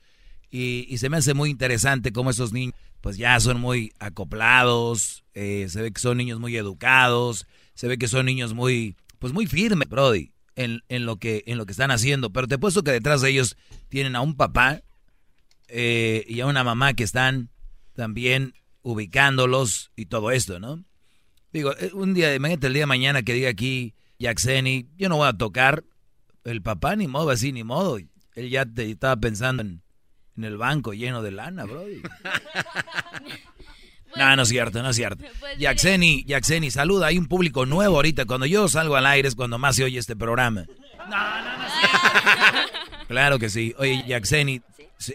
y, 0.50 0.84
y 0.86 0.98
se 0.98 1.08
me 1.08 1.16
hace 1.16 1.32
muy 1.32 1.48
interesante 1.48 2.12
cómo 2.12 2.28
esos 2.28 2.52
niños, 2.52 2.74
pues 3.00 3.16
ya 3.16 3.40
son 3.40 3.58
muy 3.58 3.94
acoplados, 4.00 5.24
eh, 5.32 5.64
se 5.70 5.80
ve 5.80 5.92
que 5.92 6.00
son 6.02 6.18
niños 6.18 6.38
muy 6.40 6.54
educados, 6.58 7.46
se 7.72 7.88
ve 7.88 7.96
que 7.96 8.06
son 8.06 8.26
niños 8.26 8.52
muy, 8.52 8.96
pues 9.18 9.32
muy 9.32 9.46
firmes, 9.46 9.88
Brody, 9.88 10.30
en, 10.56 10.82
en 10.90 11.06
lo 11.06 11.16
que, 11.16 11.42
en 11.46 11.56
lo 11.56 11.64
que 11.64 11.72
están 11.72 11.90
haciendo. 11.90 12.34
Pero 12.34 12.48
te 12.48 12.56
he 12.56 12.58
puesto 12.58 12.82
que 12.82 12.92
detrás 12.92 13.22
de 13.22 13.30
ellos 13.30 13.56
tienen 13.88 14.14
a 14.14 14.20
un 14.20 14.36
papá 14.36 14.82
eh, 15.70 16.24
y 16.28 16.40
a 16.40 16.46
una 16.46 16.64
mamá 16.64 16.94
que 16.94 17.04
están 17.04 17.50
también 17.94 18.54
ubicándolos 18.83 19.90
y 19.96 20.06
todo 20.06 20.30
esto, 20.30 20.61
¿no? 20.61 20.85
Digo, 21.52 21.72
eh, 21.78 21.90
un 21.92 22.14
día, 22.14 22.35
imagínate 22.35 22.68
el 22.68 22.74
día 22.74 22.83
de 22.83 22.87
mañana 22.87 23.22
que 23.22 23.35
diga 23.35 23.50
aquí 23.50 23.94
Yaxeni, 24.18 24.88
yo 24.96 25.09
no 25.09 25.16
voy 25.16 25.28
a 25.28 25.33
tocar, 25.33 25.85
el 26.44 26.62
papá 26.62 26.96
ni 26.96 27.06
modo, 27.06 27.30
así 27.30 27.52
ni 27.52 27.64
modo. 27.64 27.98
Él 28.35 28.50
ya 28.50 28.64
te 28.64 28.90
estaba 28.90 29.16
pensando 29.16 29.62
en, 29.62 29.83
en 30.37 30.44
el 30.44 30.56
banco 30.56 30.92
lleno 30.92 31.22
de 31.22 31.33
lana, 31.33 31.64
bro. 31.64 31.85
no, 34.16 34.37
no 34.37 34.42
es 34.42 34.48
cierto, 34.48 34.83
no 34.83 34.90
es 34.90 34.96
cierto. 34.96 35.24
Pues, 35.40 35.59
Yaxeni, 35.59 36.24
Yaxeni, 36.26 36.70
saluda, 36.70 37.09
hay 37.09 37.18
un 37.18 37.26
público 37.26 37.66
nuevo 37.66 37.96
ahorita. 37.96 38.26
Cuando 38.26 38.46
yo 38.46 38.68
salgo 38.68 38.96
al 38.96 39.06
aire 39.06 39.28
es 39.28 39.35
cuando 39.35 39.59
más 39.59 39.76
se 39.76 39.85
oye 39.85 39.98
este 39.98 40.16
programa. 40.16 40.64
No, 41.11 41.16
no, 41.16 41.59
no. 41.59 41.64
Claro 43.09 43.40
que 43.40 43.48
sí. 43.48 43.74
Oye, 43.78 44.04
Yaxeni, 44.06 44.61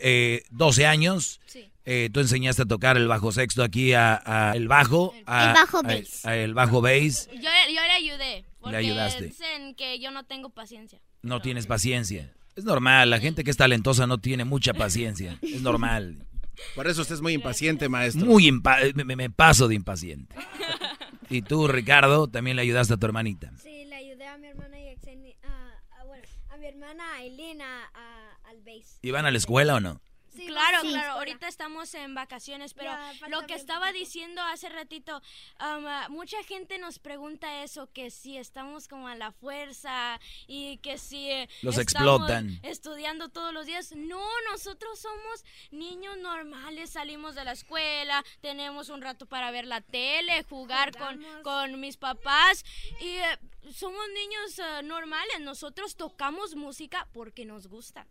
eh, 0.01 0.43
12 0.51 0.85
años. 0.85 1.39
Eh, 1.87 2.09
tú 2.11 2.19
enseñaste 2.19 2.63
a 2.63 2.65
tocar 2.65 2.97
el 2.97 3.07
bajo 3.07 3.31
sexto 3.31 3.61
aquí 3.63 3.93
a, 3.93 4.19
a- 4.25 4.53
el 4.55 4.67
bajo. 4.67 5.13
a- 5.27 5.49
El 5.49 5.53
bajo 5.53 5.77
a- 5.77 5.81
bass. 5.83 6.25
a 6.25 6.35
el 6.35 6.53
bajo 6.55 6.81
bass. 6.81 7.29
Yo, 7.31 7.39
yo 7.41 7.81
le 7.81 7.91
ayudé. 7.91 8.45
Porque 8.59 8.77
ayudaste. 8.77 9.25
dicen 9.25 9.75
que 9.75 9.99
yo 9.99 10.09
no 10.09 10.23
tengo 10.25 10.49
paciencia. 10.49 10.99
No 11.21 11.41
tienes 11.41 11.67
paciencia. 11.67 12.33
Es 12.55 12.63
normal, 12.63 13.11
la 13.11 13.19
gente 13.19 13.43
que 13.43 13.51
es 13.51 13.57
talentosa 13.57 14.07
no 14.07 14.17
tiene 14.17 14.45
mucha 14.45 14.73
paciencia. 14.73 15.37
Es 15.43 15.61
normal. 15.61 16.25
Por 16.73 16.87
eso 16.87 17.01
usted 17.03 17.15
es 17.15 17.21
muy 17.21 17.33
impaciente, 17.33 17.87
maestro. 17.89 18.25
Muy 18.25 18.47
impa- 18.49 18.91
me, 18.95 19.15
me 19.15 19.29
paso 19.29 19.67
de 19.67 19.75
impaciente. 19.75 20.33
Y 21.29 21.41
tú, 21.43 21.67
Ricardo, 21.67 22.27
también 22.27 22.55
le 22.55 22.61
ayudaste 22.63 22.93
a 22.93 22.97
tu 22.97 23.05
hermanita. 23.05 23.51
Sí, 23.61 23.85
le 23.85 23.95
ayudé 23.95 24.25
a 24.25 24.37
mi 24.37 24.47
hermana 24.47 24.77
Yaxeni, 24.79 25.35
a, 25.43 25.99
a- 25.99 26.03
bueno, 26.05 26.23
a 26.49 26.57
mi 26.57 26.65
hermana 26.67 27.03
Aileen 27.17 27.61
a, 27.61 27.83
a- 27.93 28.34
al 28.47 28.61
base. 28.61 28.99
¿Y 29.01 29.11
van 29.11 29.25
a 29.25 29.31
la 29.31 29.37
escuela 29.37 29.75
o 29.75 29.79
no? 29.79 30.01
Sí, 30.35 30.47
claro, 30.47 30.81
sí. 30.81 30.89
claro, 30.89 31.13
ahorita 31.13 31.47
estamos 31.47 31.93
en 31.93 32.13
vacaciones, 32.13 32.73
pero 32.73 32.91
lo 33.29 33.45
que 33.47 33.53
estaba 33.53 33.91
diciendo 33.93 34.41
hace 34.41 34.67
ratito, 34.69 35.17
um, 35.61 35.85
ah, 35.87 36.07
mucha 36.09 36.43
gente 36.43 36.77
nos 36.77 36.99
pregunta 36.99 37.63
eso, 37.63 37.89
que 37.93 38.11
si 38.11 38.37
estamos 38.37 38.87
como 38.87 39.07
a 39.07 39.15
la 39.15 39.31
fuerza 39.31 40.19
y 40.47 40.77
que 40.79 40.97
si 40.97 41.31
eh, 41.31 41.49
Los 41.61 41.77
estamos 41.77 42.19
explotan. 42.19 42.59
estudiando 42.63 43.29
todos 43.29 43.53
los 43.53 43.65
días. 43.65 43.93
No, 43.95 44.25
nosotros 44.51 44.99
somos 44.99 45.45
niños 45.71 46.17
normales, 46.17 46.89
salimos 46.89 47.35
de 47.35 47.45
la 47.45 47.53
escuela, 47.53 48.23
tenemos 48.41 48.89
un 48.89 49.01
rato 49.01 49.25
para 49.25 49.51
ver 49.51 49.65
la 49.65 49.79
tele, 49.81 50.43
jugar 50.43 50.91
con, 50.97 51.23
con 51.43 51.79
mis 51.79 51.95
papás 51.95 52.65
y 52.99 53.07
eh, 53.07 53.39
somos 53.73 54.03
niños 54.13 54.59
eh, 54.59 54.83
normales, 54.83 55.39
nosotros 55.39 55.95
tocamos 55.95 56.55
música 56.55 57.07
porque 57.13 57.45
nos 57.45 57.67
gusta. 57.67 58.05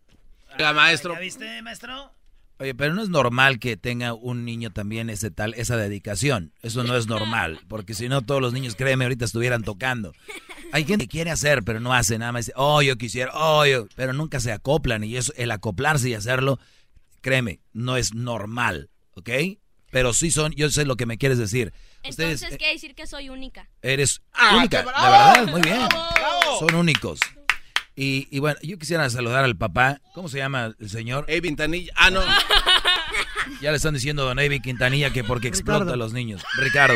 Oiga, 0.53 0.73
maestro. 0.73 1.13
¿Ya 1.13 1.19
viste, 1.19 1.61
maestro? 1.61 2.11
Oye, 2.57 2.73
pero 2.73 2.93
no 2.93 3.03
es 3.03 3.09
normal 3.09 3.59
que 3.59 3.75
tenga 3.75 4.13
un 4.13 4.45
niño 4.45 4.69
también 4.71 5.09
ese 5.09 5.29
tal, 5.29 5.53
esa 5.55 5.75
dedicación. 5.75 6.53
Eso 6.61 6.85
no 6.85 6.95
es 6.95 7.07
normal, 7.07 7.59
porque 7.67 7.93
si 7.93 8.07
no 8.07 8.21
todos 8.21 8.39
los 8.41 8.53
niños, 8.53 8.75
créeme, 8.75 9.03
ahorita 9.03 9.25
estuvieran 9.25 9.63
tocando. 9.63 10.13
Hay 10.71 10.85
gente 10.85 11.05
que 11.05 11.11
quiere 11.11 11.31
hacer, 11.31 11.63
pero 11.63 11.81
no 11.81 11.93
hace 11.93 12.17
nada 12.17 12.31
más. 12.31 12.45
Dice, 12.45 12.53
oh, 12.55 12.81
yo 12.81 12.95
quisiera, 12.95 13.31
oh, 13.33 13.65
yo, 13.65 13.87
pero 13.95 14.13
nunca 14.13 14.39
se 14.39 14.53
acoplan 14.53 15.03
y 15.03 15.17
eso, 15.17 15.33
el 15.35 15.51
acoplarse 15.51 16.07
y 16.07 16.13
hacerlo, 16.13 16.57
créeme, 17.19 17.59
no 17.73 17.97
es 17.97 18.13
normal, 18.13 18.89
¿ok? 19.15 19.29
Pero 19.91 20.13
sí 20.13 20.31
son, 20.31 20.53
yo 20.53 20.69
sé 20.69 20.85
lo 20.85 20.95
que 20.95 21.05
me 21.05 21.17
quieres 21.17 21.37
decir. 21.37 21.73
Entonces 22.03 22.41
eh, 22.43 22.57
quiere 22.57 22.73
decir 22.73 22.95
que 22.95 23.05
soy 23.05 23.27
única. 23.29 23.69
eres 23.81 24.21
Ah, 24.31 24.55
única, 24.57 24.79
qué 24.79 24.85
de 24.85 24.91
bravo, 24.91 25.11
verdad, 25.11 25.51
muy 25.51 25.61
bien. 25.61 25.87
bravo. 25.89 26.59
Son 26.59 26.75
únicos. 26.75 27.19
Y, 27.95 28.27
y 28.29 28.39
bueno, 28.39 28.59
yo 28.61 28.77
quisiera 28.77 29.09
saludar 29.09 29.43
al 29.45 29.55
papá. 29.55 30.01
¿Cómo 30.13 30.27
se 30.27 30.37
llama 30.39 30.75
el 30.79 30.89
señor? 30.89 31.25
Ey, 31.27 31.39
Vintanilla. 31.41 31.93
Ah, 31.95 32.09
no. 32.11 32.21
Ya 33.61 33.69
le 33.71 33.77
están 33.77 33.93
diciendo 33.93 34.23
a 34.23 34.25
Don 34.25 34.39
Evi 34.39 34.59
Quintanilla 34.59 35.11
que 35.11 35.23
porque 35.23 35.47
explota 35.47 35.93
a 35.93 35.95
los 35.95 36.13
niños. 36.13 36.43
Ricardo. 36.57 36.95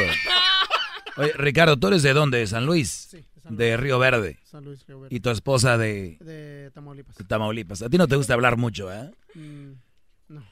Oye, 1.17 1.31
Ricardo, 1.35 1.77
¿tú 1.77 1.87
eres 1.87 2.01
de 2.01 2.11
dónde? 2.13 2.39
¿De 2.39 2.47
San 2.47 2.65
Luis? 2.65 3.07
Sí, 3.11 3.17
de 3.17 3.41
San 3.41 3.51
Luis. 3.51 3.57
De 3.59 3.77
Río 3.77 3.99
Verde. 3.99 4.39
San 4.43 4.65
Luis, 4.65 4.85
Río 4.87 4.99
Verde. 5.01 5.15
Y 5.15 5.19
tu 5.19 5.29
esposa 5.29 5.77
de, 5.77 6.17
De 6.19 6.71
Tamaulipas. 6.73 7.15
de 7.17 7.23
Tamaulipas. 7.23 7.81
A 7.83 7.89
ti 7.89 7.97
no 7.97 8.07
te 8.07 8.15
gusta 8.15 8.33
hablar 8.33 8.57
mucho, 8.57 8.91
¿eh? 8.91 9.11
Mm, 9.35 9.71
no. 10.29 10.43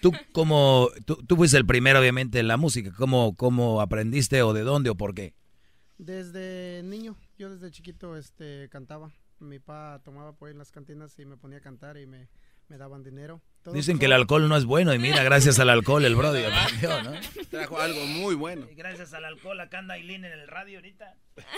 Tú 0.00 0.12
como, 0.32 0.88
tú, 1.04 1.16
tú 1.16 1.36
fuiste 1.36 1.58
el 1.58 1.66
primero 1.66 2.00
obviamente 2.00 2.40
en 2.40 2.48
la 2.48 2.56
música. 2.56 2.90
¿Cómo, 2.96 3.36
¿Cómo 3.36 3.80
aprendiste 3.82 4.42
o 4.42 4.52
de 4.54 4.62
dónde 4.62 4.90
o 4.90 4.94
por 4.94 5.14
qué? 5.14 5.34
Desde 5.98 6.82
niño, 6.82 7.16
yo 7.38 7.50
desde 7.50 7.70
chiquito 7.70 8.16
este, 8.16 8.68
cantaba. 8.70 9.12
Mi 9.42 9.58
papá 9.58 10.00
tomaba 10.04 10.32
pues 10.32 10.52
en 10.52 10.58
las 10.58 10.70
cantinas 10.70 11.18
y 11.18 11.24
me 11.24 11.36
ponía 11.36 11.58
a 11.58 11.60
cantar 11.60 11.96
y 11.98 12.06
me, 12.06 12.28
me 12.68 12.78
daban 12.78 13.02
dinero. 13.02 13.42
Todo 13.62 13.74
Dicen 13.74 13.92
empezó- 13.94 14.00
que 14.00 14.06
el 14.06 14.12
alcohol 14.12 14.48
no 14.48 14.56
es 14.56 14.64
bueno 14.64 14.94
y 14.94 14.98
mira, 14.98 15.22
gracias 15.24 15.58
al 15.58 15.68
alcohol 15.70 16.04
el 16.04 16.14
brody 16.16 16.42
aprendió, 16.44 17.02
¿no? 17.02 17.12
Trajo 17.50 17.78
algo 17.80 18.04
muy 18.06 18.34
bueno. 18.34 18.66
Y 18.70 18.74
gracias 18.74 19.12
al 19.14 19.24
alcohol 19.24 19.60
acá 19.60 19.78
anda 19.80 19.94
Aileen 19.94 20.24
en 20.24 20.32
el 20.32 20.48
radio 20.48 20.78
ahorita. 20.78 21.14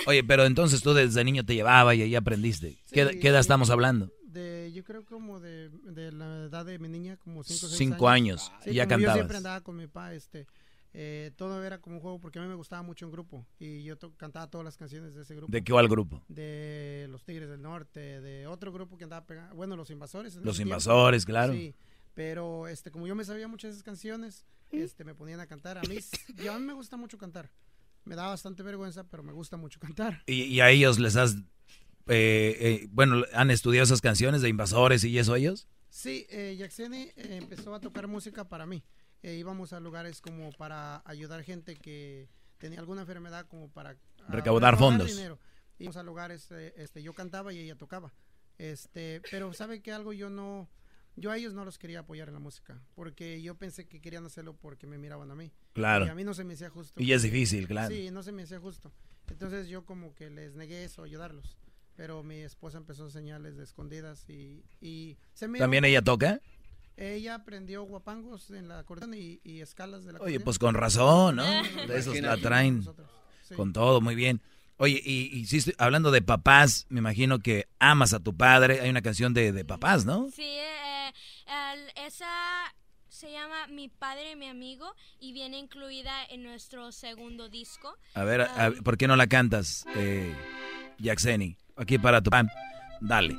Oye, 0.06 0.24
pero 0.24 0.44
entonces 0.44 0.82
tú 0.82 0.94
desde 0.94 1.22
niño 1.24 1.44
te 1.44 1.54
llevaba 1.54 1.94
y 1.94 2.02
ahí 2.02 2.14
aprendiste. 2.14 2.78
¿Qué, 2.92 3.06
Sí, 3.12 3.20
qué 3.20 3.28
edad 3.28 3.38
sí. 3.40 3.42
estamos 3.42 3.70
hablando? 3.70 4.10
De, 4.26 4.72
yo 4.74 4.82
creo 4.82 5.04
como 5.04 5.38
de, 5.38 5.68
de 5.84 6.10
la 6.10 6.46
edad 6.46 6.64
de 6.64 6.78
mi 6.80 6.88
niña, 6.88 7.16
como 7.18 7.44
5 7.44 7.66
o 7.66 7.68
6 7.68 7.78
Cinco 7.78 8.08
años. 8.08 8.50
Sí, 8.64 8.70
y 8.70 8.74
ya 8.74 8.88
cantabas. 8.88 9.14
Yo 9.14 9.20
siempre 9.20 9.36
andaba 9.36 9.60
con 9.60 9.76
mi 9.76 9.86
papá, 9.86 10.12
este, 10.14 10.46
eh, 10.96 11.32
todo 11.36 11.62
era 11.64 11.80
como 11.80 11.96
un 11.96 12.02
juego 12.02 12.20
porque 12.20 12.38
a 12.38 12.42
mí 12.42 12.48
me 12.48 12.54
gustaba 12.54 12.82
mucho 12.82 13.04
un 13.06 13.12
grupo 13.12 13.44
y 13.58 13.82
yo 13.82 13.98
to- 13.98 14.14
cantaba 14.16 14.48
todas 14.48 14.64
las 14.64 14.76
canciones 14.76 15.14
de 15.14 15.22
ese 15.22 15.34
grupo. 15.34 15.50
¿De 15.50 15.62
qué 15.64 15.72
cuál 15.72 15.88
grupo? 15.88 16.22
De 16.28 17.06
los 17.10 17.24
Tigres 17.24 17.48
del 17.48 17.60
Norte, 17.62 18.20
de 18.20 18.46
otro 18.46 18.72
grupo 18.72 18.96
que 18.96 19.04
andaba 19.04 19.26
pegando, 19.26 19.54
bueno, 19.56 19.76
los 19.76 19.90
Invasores. 19.90 20.36
Los 20.36 20.42
ese 20.54 20.58
tiempo. 20.58 20.68
Invasores, 20.74 21.24
claro. 21.26 21.52
Sí, 21.52 21.74
pero 22.14 22.68
este, 22.68 22.90
como 22.92 23.06
yo 23.08 23.14
me 23.16 23.24
sabía 23.24 23.48
muchas 23.48 23.70
de 23.70 23.72
esas 23.72 23.82
canciones, 23.82 24.46
este, 24.70 25.04
me 25.04 25.14
ponían 25.16 25.40
a 25.40 25.46
cantar. 25.48 25.78
A 25.78 25.82
mí, 25.82 25.96
yo, 26.44 26.52
a 26.52 26.58
mí 26.58 26.64
me 26.64 26.72
gusta 26.74 26.96
mucho 26.96 27.18
cantar. 27.18 27.50
Me 28.04 28.14
da 28.14 28.26
bastante 28.28 28.62
vergüenza, 28.62 29.02
pero 29.08 29.22
me 29.24 29.32
gusta 29.32 29.56
mucho 29.56 29.80
cantar. 29.80 30.22
¿Y, 30.26 30.42
y 30.44 30.60
a 30.60 30.70
ellos 30.70 30.98
les 31.00 31.16
has, 31.16 31.34
eh, 32.06 32.56
eh, 32.60 32.86
bueno, 32.90 33.24
han 33.32 33.50
estudiado 33.50 33.84
esas 33.84 34.00
canciones 34.00 34.42
de 34.42 34.48
invasores 34.48 35.02
y 35.04 35.18
eso 35.18 35.34
ellos? 35.34 35.66
Sí, 35.88 36.26
eh, 36.28 36.54
Yaxeni 36.58 37.10
eh, 37.16 37.38
empezó 37.42 37.74
a 37.74 37.80
tocar 37.80 38.06
música 38.06 38.48
para 38.48 38.66
mí. 38.66 38.84
Eh, 39.24 39.36
íbamos 39.36 39.72
a 39.72 39.80
lugares 39.80 40.20
como 40.20 40.52
para 40.52 41.00
ayudar 41.06 41.42
gente 41.42 41.76
que 41.76 42.28
tenía 42.58 42.78
alguna 42.78 43.00
enfermedad, 43.00 43.46
como 43.46 43.70
para 43.70 43.96
ah, 44.20 44.26
Recaudar 44.28 44.76
fondos. 44.76 45.08
dinero. 45.16 45.38
Íbamos 45.78 45.96
a 45.96 46.02
lugares, 46.02 46.50
eh, 46.50 46.74
este, 46.76 47.02
yo 47.02 47.14
cantaba 47.14 47.50
y 47.50 47.58
ella 47.58 47.74
tocaba. 47.74 48.12
Este, 48.58 49.22
pero 49.30 49.54
sabe 49.54 49.80
que 49.80 49.92
algo 49.92 50.12
yo 50.12 50.28
no, 50.28 50.68
yo 51.16 51.30
a 51.30 51.38
ellos 51.38 51.54
no 51.54 51.64
los 51.64 51.78
quería 51.78 52.00
apoyar 52.00 52.28
en 52.28 52.34
la 52.34 52.40
música, 52.40 52.78
porque 52.94 53.40
yo 53.40 53.54
pensé 53.54 53.88
que 53.88 54.02
querían 54.02 54.26
hacerlo 54.26 54.58
porque 54.58 54.86
me 54.86 54.98
miraban 54.98 55.30
a 55.30 55.34
mí. 55.34 55.50
Claro. 55.72 56.04
Y 56.04 56.10
a 56.10 56.14
mí 56.14 56.22
no 56.22 56.34
se 56.34 56.44
me 56.44 56.52
hacía 56.52 56.68
justo. 56.68 57.02
Y 57.02 57.12
es 57.12 57.22
difícil, 57.22 57.66
claro. 57.66 57.94
Sí, 57.94 58.10
no 58.10 58.22
se 58.22 58.30
me 58.30 58.42
hacía 58.42 58.60
justo. 58.60 58.92
Entonces 59.30 59.68
yo 59.68 59.86
como 59.86 60.14
que 60.14 60.28
les 60.28 60.54
negué 60.54 60.84
eso, 60.84 61.02
ayudarlos. 61.02 61.56
Pero 61.96 62.22
mi 62.22 62.40
esposa 62.40 62.76
empezó 62.76 63.04
a 63.04 63.06
enseñarles 63.06 63.56
de 63.56 63.64
escondidas 63.64 64.28
y, 64.28 64.66
y 64.82 65.16
se 65.32 65.48
me 65.48 65.60
¿También 65.60 65.86
ella 65.86 66.02
toca? 66.02 66.42
Ella 66.96 67.34
aprendió 67.36 67.82
guapangos 67.84 68.50
en 68.50 68.68
la 68.68 68.78
acordeón 68.80 69.14
y, 69.14 69.40
y 69.44 69.60
escalas 69.60 70.04
de 70.04 70.12
la 70.12 70.18
Oye, 70.18 70.22
acordeón. 70.36 70.42
pues 70.44 70.58
con 70.58 70.74
razón, 70.74 71.36
¿no? 71.36 71.44
Ah, 71.44 71.62
De 71.88 71.98
esos 71.98 72.18
la 72.20 72.36
traen 72.36 72.82
sí. 73.42 73.54
con 73.54 73.72
todo, 73.72 74.00
muy 74.00 74.14
bien. 74.14 74.40
Oye, 74.76 75.00
y, 75.04 75.30
y 75.36 75.46
sí, 75.46 75.72
hablando 75.78 76.10
de 76.10 76.20
papás, 76.22 76.86
me 76.88 76.98
imagino 76.98 77.38
que 77.38 77.68
amas 77.78 78.12
a 78.12 78.20
tu 78.20 78.36
padre. 78.36 78.80
Hay 78.80 78.90
una 78.90 79.02
canción 79.02 79.32
de, 79.32 79.52
de 79.52 79.64
papás, 79.64 80.04
¿no? 80.04 80.28
Sí, 80.34 80.42
eh, 80.42 81.12
el- 81.46 82.04
esa 82.06 82.26
se 83.08 83.30
llama 83.30 83.68
Mi 83.68 83.88
padre 83.88 84.32
y 84.32 84.36
mi 84.36 84.48
amigo 84.48 84.92
y 85.20 85.32
viene 85.32 85.58
incluida 85.58 86.24
en 86.26 86.42
nuestro 86.42 86.90
segundo 86.90 87.48
disco. 87.48 87.96
A 88.14 88.24
ver, 88.24 88.40
a- 88.42 88.72
¿por 88.82 88.96
qué 88.96 89.06
no 89.06 89.14
la 89.14 89.28
cantas, 89.28 89.84
eh, 89.94 90.34
Yaxeni? 90.98 91.56
Aquí 91.76 91.98
para 91.98 92.20
tu 92.20 92.30
pan. 92.30 92.50
Dale. 93.00 93.36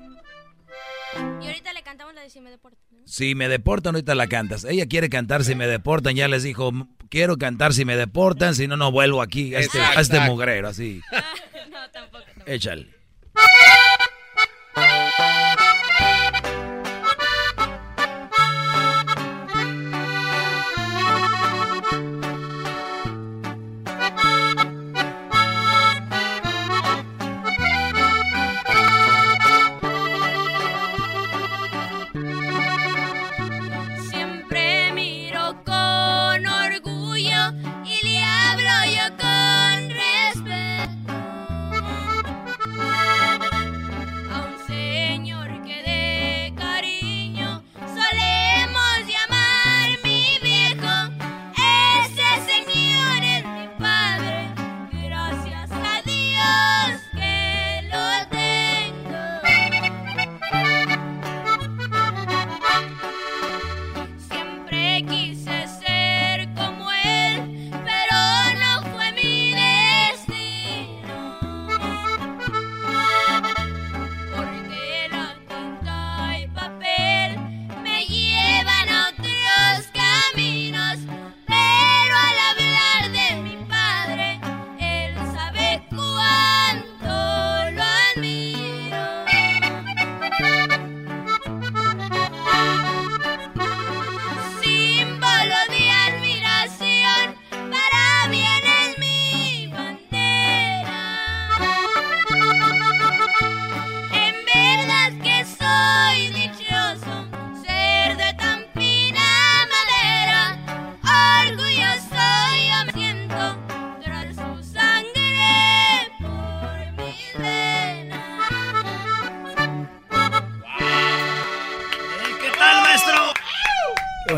Y 1.42 1.48
ahorita 1.48 1.74
le 1.74 1.75
cantamos 1.98 2.16
la 2.16 2.22
de 2.22 2.30
Si 2.30 2.42
me 2.42 2.50
deportan. 2.52 2.80
¿no? 2.92 3.08
Si 3.08 3.36
me 3.36 3.48
deportan, 3.50 3.96
ahorita 3.96 4.16
la 4.16 4.28
cantas. 4.28 4.66
Ella 4.66 4.86
quiere 4.88 5.10
cantar 5.10 5.44
si 5.44 5.56
me 5.56 5.68
deportan. 5.68 6.16
Ya 6.16 6.28
les 6.28 6.44
dijo, 6.44 6.70
"M- 6.70 6.88
quiero 7.10 7.38
cantar 7.38 7.74
si 7.74 7.86
me 7.86 7.96
deportan, 7.96 8.56
si 8.56 8.68
no, 8.68 8.78
no 8.78 8.92
vuelvo 8.92 9.22
aquí 9.22 9.56
a 9.56 9.60
este, 9.60 9.80
a 9.80 9.94
este 10.02 10.20
mugrero, 10.22 10.68
así. 10.68 11.02
no, 11.72 11.90
tampoco. 11.92 12.24
Échale. 12.46 12.90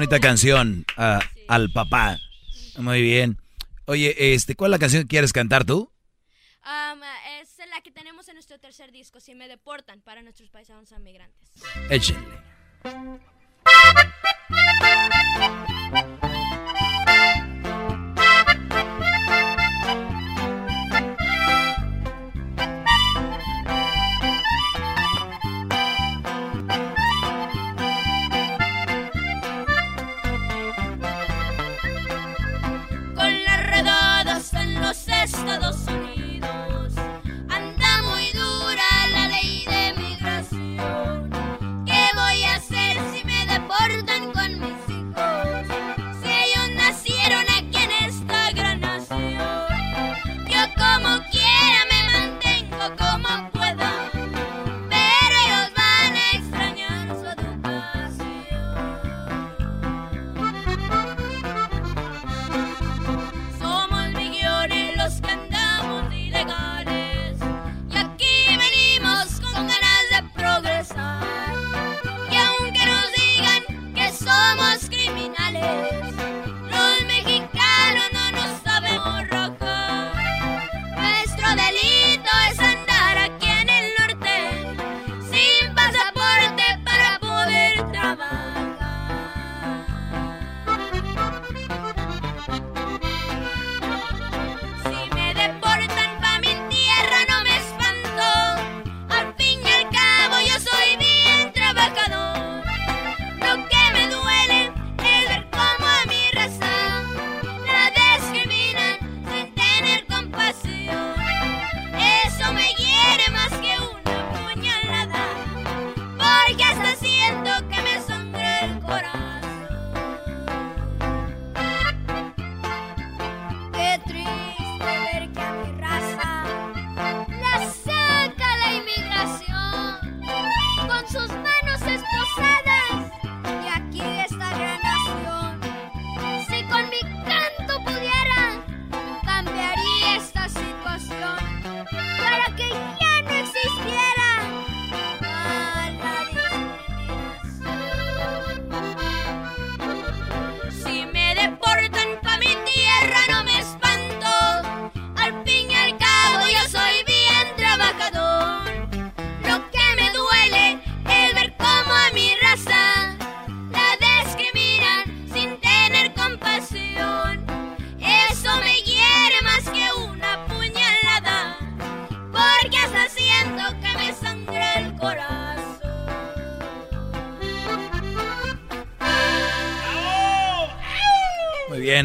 Bonita 0.07 0.25
canción 0.25 0.85
a- 0.95 1.19
al 1.49 1.69
papá. 1.71 2.17
Muy 2.77 3.01
bien. 3.01 3.37
Oye, 3.85 4.33
este, 4.33 4.55
¿cuál 4.55 4.71
es 4.71 4.73
la 4.73 4.79
canción 4.79 5.03
que 5.03 5.07
quieres 5.09 5.33
cantar 5.33 5.65
tú? 5.65 5.91
Um, 6.63 7.01
es 7.41 7.57
la 7.69 7.81
que 7.81 7.91
tenemos 7.91 8.27
en 8.29 8.35
nuestro 8.35 8.57
tercer 8.59 8.91
disco, 8.93 9.19
Si 9.19 9.35
me 9.35 9.47
deportan, 9.49 10.01
para 10.01 10.21
nuestros 10.21 10.49
paisanos 10.49 10.91
inmigrantes. 10.93 11.49
Échenle. 11.89 12.37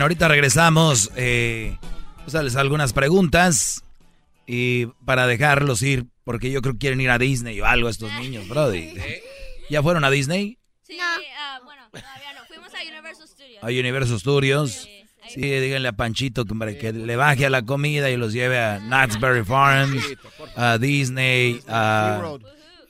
Ahorita 0.03 0.27
regresamos. 0.27 1.11
Eh, 1.15 1.79
pues, 2.23 2.33
darles 2.33 2.57
algunas 2.57 2.93
preguntas 2.93 3.85
y 4.47 4.87
para 5.05 5.29
dejarlos 5.29 5.81
ir, 5.83 6.07
porque 6.25 6.51
yo 6.51 6.61
creo 6.61 6.75
que 6.75 6.81
quieren 6.81 7.01
ir 7.01 7.11
a 7.11 7.19
Disney 7.19 7.61
o 7.61 7.67
algo 7.67 7.89
estos 7.89 8.13
niños, 8.15 8.49
Brody. 8.49 8.95
¿Ya 9.71 9.81
fueron 9.83 10.05
a 10.05 10.11
Disney? 10.11 10.59
Sí, 10.83 10.99
ah, 11.01 11.61
bueno, 11.65 11.83
todavía 11.91 12.33
no. 12.35 12.45
Fuimos 12.47 12.75
a 12.75 12.79
Universal 12.83 13.29
Studios. 13.29 13.63
A 13.63 13.67
Universal 13.67 14.21
Studios. 14.21 14.89
Sí, 15.29 15.41
díganle 15.41 15.89
a 15.89 15.93
Panchito 15.93 16.45
que, 16.45 16.93
le 16.93 17.17
baje 17.17 17.47
a 17.47 17.51
la 17.51 17.63
comida 17.63 18.11
y 18.11 18.17
los 18.17 18.33
lleve 18.33 18.59
a 18.59 18.81
Knott's 18.81 19.19
Berry 19.19 19.45
Farms, 19.45 20.03
a 20.57 20.79
Disney, 20.79 21.63
a, 21.69 22.37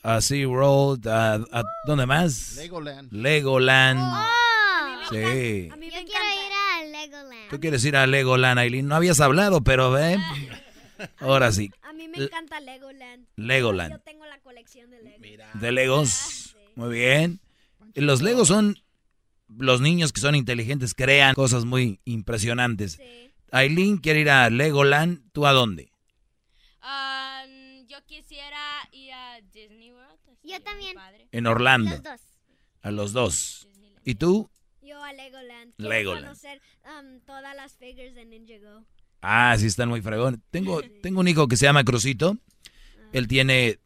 a 0.02 0.20
SeaWorld, 0.20 1.06
a, 1.06 1.34
a 1.34 1.62
¿dónde 1.86 2.06
más? 2.06 2.56
Legoland. 2.56 3.12
Legoland. 3.12 4.00
Oh, 4.00 4.26
Sí. 5.10 5.68
A 5.70 5.76
mí 5.76 5.86
me 5.86 6.04
quiero 6.04 6.08
ir 6.08 6.16
a 6.16 6.31
Legoland. 7.06 7.50
Tú 7.50 7.60
quieres 7.60 7.84
ir 7.84 7.96
a 7.96 8.06
Legoland, 8.06 8.58
Aileen. 8.58 8.86
No 8.86 8.94
habías 8.94 9.20
hablado, 9.20 9.62
pero 9.62 9.90
ven. 9.90 10.20
Ahora 11.18 11.52
sí. 11.52 11.70
A 11.82 11.92
mí 11.92 12.08
me 12.08 12.24
encanta 12.24 12.60
Legoland. 12.60 13.26
Legoland. 13.36 13.92
Yo 13.92 14.00
tengo 14.00 14.26
la 14.26 14.38
colección 14.40 14.90
de 14.90 15.02
Lego. 15.02 15.44
De 15.54 15.72
Legos. 15.72 16.56
Muy 16.76 16.94
bien. 16.94 17.40
Los 17.94 18.22
Legos 18.22 18.48
son 18.48 18.76
los 19.58 19.80
niños 19.80 20.12
que 20.12 20.20
son 20.20 20.34
inteligentes, 20.34 20.94
crean 20.94 21.34
cosas 21.34 21.64
muy 21.64 22.00
impresionantes. 22.04 22.98
Aileen 23.50 23.98
quiere 23.98 24.20
ir 24.20 24.30
a 24.30 24.48
Legoland. 24.48 25.30
¿Tú 25.32 25.46
a 25.46 25.52
dónde? 25.52 25.92
Um, 26.82 27.86
yo 27.86 27.98
quisiera 28.06 28.58
ir 28.92 29.12
a 29.12 29.40
Disney 29.52 29.92
World. 29.92 30.18
Yo 30.42 30.60
también. 30.62 30.96
En 31.32 31.46
Orlando. 31.46 31.90
Los 31.90 32.02
dos. 32.02 32.20
A 32.82 32.90
los 32.90 33.12
dos. 33.12 33.68
¿Y 34.04 34.14
tú? 34.14 34.50
A 35.12 35.14
Legoland. 35.14 35.74
Quiero 35.76 35.90
Legoland. 35.90 36.26
conocer 36.26 36.60
um, 36.84 37.20
todas 37.20 37.54
las 37.54 37.74
figures 37.76 38.14
de 38.14 38.24
Ninjago. 38.24 38.84
Ah, 39.20 39.54
sí, 39.58 39.66
están 39.66 39.88
muy 39.88 40.00
fregón. 40.00 40.42
Tengo, 40.50 40.80
tengo 41.02 41.20
un 41.20 41.28
hijo 41.28 41.48
que 41.48 41.56
se 41.56 41.66
llama 41.66 41.84
Crucito. 41.84 42.36
Él 43.12 43.28
tiene 43.28 43.78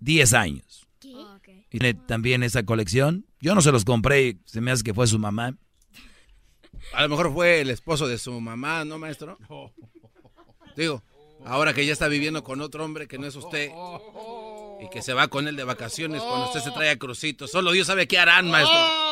10 0.00 0.34
años. 0.34 0.86
¿Qué? 0.98 1.08
Y 1.70 1.78
tiene 1.78 1.94
también 1.94 2.42
esa 2.42 2.64
colección. 2.64 3.26
Yo 3.40 3.54
no 3.54 3.60
se 3.60 3.70
los 3.70 3.84
compré, 3.84 4.38
se 4.46 4.60
me 4.60 4.70
hace 4.70 4.82
que 4.82 4.94
fue 4.94 5.06
su 5.06 5.18
mamá. 5.18 5.56
A 6.92 7.02
lo 7.02 7.08
mejor 7.08 7.32
fue 7.32 7.60
el 7.60 7.70
esposo 7.70 8.08
de 8.08 8.18
su 8.18 8.40
mamá, 8.40 8.84
¿no, 8.84 8.98
maestro? 8.98 9.38
Digo, 10.76 11.02
ahora 11.44 11.74
que 11.74 11.86
ya 11.86 11.92
está 11.92 12.08
viviendo 12.08 12.42
con 12.42 12.60
otro 12.60 12.84
hombre 12.84 13.06
que 13.06 13.18
no 13.18 13.26
es 13.26 13.36
usted 13.36 13.70
y 14.80 14.88
que 14.90 15.02
se 15.02 15.12
va 15.12 15.28
con 15.28 15.46
él 15.46 15.56
de 15.56 15.64
vacaciones 15.64 16.22
cuando 16.22 16.46
usted 16.46 16.60
se 16.60 16.70
trae 16.70 16.90
a 16.90 16.98
Crucito. 16.98 17.46
Solo 17.46 17.70
Dios 17.70 17.86
sabe 17.86 18.08
qué 18.08 18.18
harán, 18.18 18.50
maestro. 18.50 19.04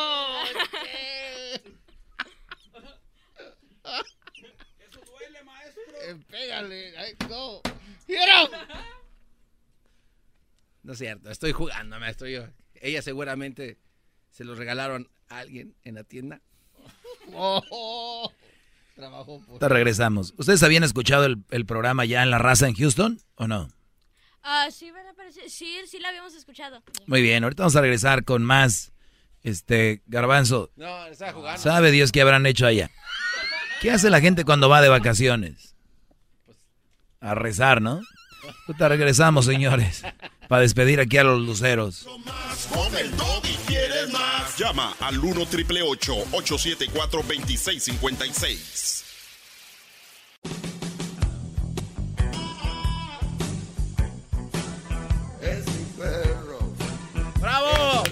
Eh, 6.05 6.15
pégale. 6.29 6.97
Ay, 6.97 7.13
no. 7.29 7.61
¡Quiero! 8.05 8.49
No 10.93 10.95
es 10.95 10.99
cierto, 10.99 11.31
estoy 11.31 11.53
jugando, 11.53 11.99
maestro. 11.99 12.27
Yo, 12.27 12.43
ella 12.75 13.01
seguramente 13.01 13.79
se 14.29 14.43
lo 14.43 14.53
regalaron 14.53 15.09
a 15.27 15.39
alguien 15.39 15.73
en 15.83 15.95
la 15.95 16.03
tienda. 16.03 16.39
Oh, 17.35 18.31
trabajo 18.95 19.39
por... 19.39 19.49
Ahorita 19.53 19.69
regresamos. 19.69 20.35
¿Ustedes 20.37 20.61
habían 20.61 20.83
escuchado 20.83 21.25
el, 21.25 21.37
el 21.49 21.65
programa 21.65 22.05
ya 22.05 22.21
en 22.21 22.29
La 22.29 22.37
Raza 22.37 22.67
en 22.67 22.75
Houston 22.75 23.19
o 23.35 23.47
no? 23.47 23.69
Ah, 24.43 24.67
sí, 24.69 24.91
sí, 25.31 25.39
sí, 25.47 25.77
sí 25.87 25.97
la 25.99 26.09
habíamos 26.09 26.35
escuchado. 26.35 26.83
Muy 27.07 27.23
bien, 27.23 27.43
ahorita 27.43 27.63
vamos 27.63 27.75
a 27.75 27.81
regresar 27.81 28.23
con 28.23 28.43
más 28.43 28.91
Este, 29.41 30.03
Garbanzo, 30.05 30.69
No, 30.75 31.07
estaba 31.07 31.33
jugando. 31.33 31.59
sabe 31.59 31.89
Dios 31.89 32.11
qué 32.11 32.21
habrán 32.21 32.45
hecho 32.45 32.67
allá. 32.67 32.91
¿Qué 33.81 33.89
hace 33.89 34.11
la 34.11 34.21
gente 34.21 34.45
cuando 34.45 34.69
va 34.69 34.81
de 34.83 34.89
vacaciones? 34.89 35.75
A 37.19 37.33
rezar, 37.33 37.81
¿no? 37.81 37.99
Ahorita 38.67 38.89
regresamos, 38.89 39.45
señores, 39.45 40.03
para 40.47 40.61
despedir 40.61 40.99
aquí 40.99 41.17
a 41.17 41.23
los 41.23 41.41
luceros. 41.41 42.05
Con 42.73 42.95
el 42.97 43.15
doggy 43.17 43.55
quieres 43.67 44.11
más. 44.11 44.57
Llama 44.57 44.95
al 44.99 45.19
1 45.19 45.45
triple 45.47 45.81
874 45.81 47.21
2656. 47.21 49.03
Es 55.41 55.65
mi 55.67 55.85
perro. 55.97 56.73
¡Bravo! 57.39 58.03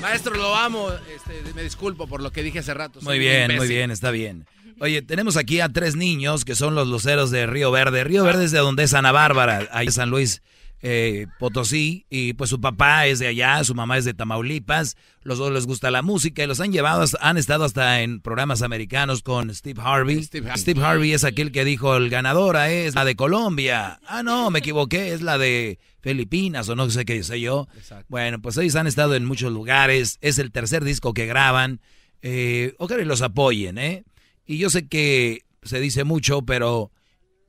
Maestro, 0.00 0.34
lo 0.34 0.54
amo. 0.54 0.90
Este, 1.14 1.54
me 1.54 1.62
disculpo 1.62 2.06
por 2.06 2.22
lo 2.22 2.30
que 2.30 2.42
dije 2.42 2.58
hace 2.58 2.74
rato. 2.74 3.00
Soy 3.00 3.06
Muy 3.06 3.18
bien, 3.18 3.56
muy 3.56 3.68
bien, 3.68 3.90
está 3.90 4.10
bien. 4.10 4.46
Oye, 4.80 5.02
tenemos 5.02 5.36
aquí 5.36 5.60
a 5.60 5.68
tres 5.68 5.94
niños 5.94 6.44
que 6.44 6.56
son 6.56 6.74
los 6.74 6.88
luceros 6.88 7.30
de 7.30 7.46
Río 7.46 7.70
Verde. 7.70 8.04
Río 8.04 8.24
Verde 8.24 8.44
es 8.44 8.50
de 8.50 8.58
donde 8.58 8.82
es 8.82 8.92
Ana 8.92 9.12
Bárbara, 9.12 9.68
ahí 9.70 9.86
en 9.86 9.92
San 9.92 10.10
Luis 10.10 10.42
eh, 10.86 11.28
Potosí, 11.38 12.04
y 12.10 12.34
pues 12.34 12.50
su 12.50 12.60
papá 12.60 13.06
es 13.06 13.18
de 13.18 13.26
allá, 13.26 13.64
su 13.64 13.74
mamá 13.74 13.96
es 13.96 14.04
de 14.04 14.12
Tamaulipas, 14.12 14.96
los 15.22 15.38
dos 15.38 15.50
les 15.50 15.66
gusta 15.66 15.90
la 15.90 16.02
música 16.02 16.44
y 16.44 16.46
los 16.46 16.60
han 16.60 16.72
llevado, 16.72 17.00
hasta- 17.00 17.18
han 17.26 17.38
estado 17.38 17.64
hasta 17.64 18.02
en 18.02 18.20
programas 18.20 18.60
americanos 18.60 19.22
con 19.22 19.54
Steve 19.54 19.80
Harvey. 19.82 20.22
Steve 20.22 20.46
Harvey. 20.50 20.60
Steve 20.60 20.84
Harvey 20.84 21.12
es 21.14 21.24
aquel 21.24 21.52
que 21.52 21.64
dijo, 21.64 21.96
el 21.96 22.10
ganadora 22.10 22.70
es 22.70 22.94
la 22.94 23.06
de 23.06 23.16
Colombia. 23.16 23.98
Ah, 24.06 24.22
no, 24.22 24.50
me 24.50 24.58
equivoqué, 24.58 25.14
es 25.14 25.22
la 25.22 25.38
de 25.38 25.78
Filipinas 26.02 26.68
o 26.68 26.76
no 26.76 26.90
sé 26.90 27.06
qué 27.06 27.22
sé 27.22 27.40
yo. 27.40 27.66
Bueno, 28.08 28.42
pues 28.42 28.58
ellos 28.58 28.76
han 28.76 28.86
estado 28.86 29.14
en 29.14 29.24
muchos 29.24 29.50
lugares, 29.54 30.18
es 30.20 30.38
el 30.38 30.52
tercer 30.52 30.84
disco 30.84 31.14
que 31.14 31.24
graban. 31.24 31.80
Eh, 32.20 32.74
ojalá 32.78 33.02
los 33.04 33.22
apoyen, 33.22 33.78
¿eh? 33.78 34.04
Y 34.46 34.58
yo 34.58 34.68
sé 34.68 34.86
que 34.86 35.40
se 35.62 35.80
dice 35.80 36.04
mucho, 36.04 36.42
pero 36.42 36.90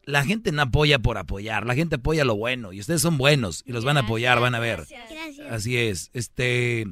la 0.06 0.24
gente 0.24 0.52
no 0.52 0.62
apoya 0.62 1.00
por 1.00 1.18
apoyar, 1.18 1.66
la 1.66 1.76
gente 1.76 1.96
apoya 1.96 2.24
lo 2.26 2.36
bueno 2.36 2.74
y 2.74 2.80
ustedes 2.80 3.02
son 3.02 3.18
buenos 3.18 3.64
y 3.66 3.72
los 3.72 3.84
van 3.86 3.98
a 3.98 4.02
apoyar, 4.02 4.40
van 4.40 4.56
a 4.56 4.60
ver. 4.60 4.86
Gracias. 4.90 5.52
Así 5.52 5.78
es, 5.78 6.10
este, 6.14 6.86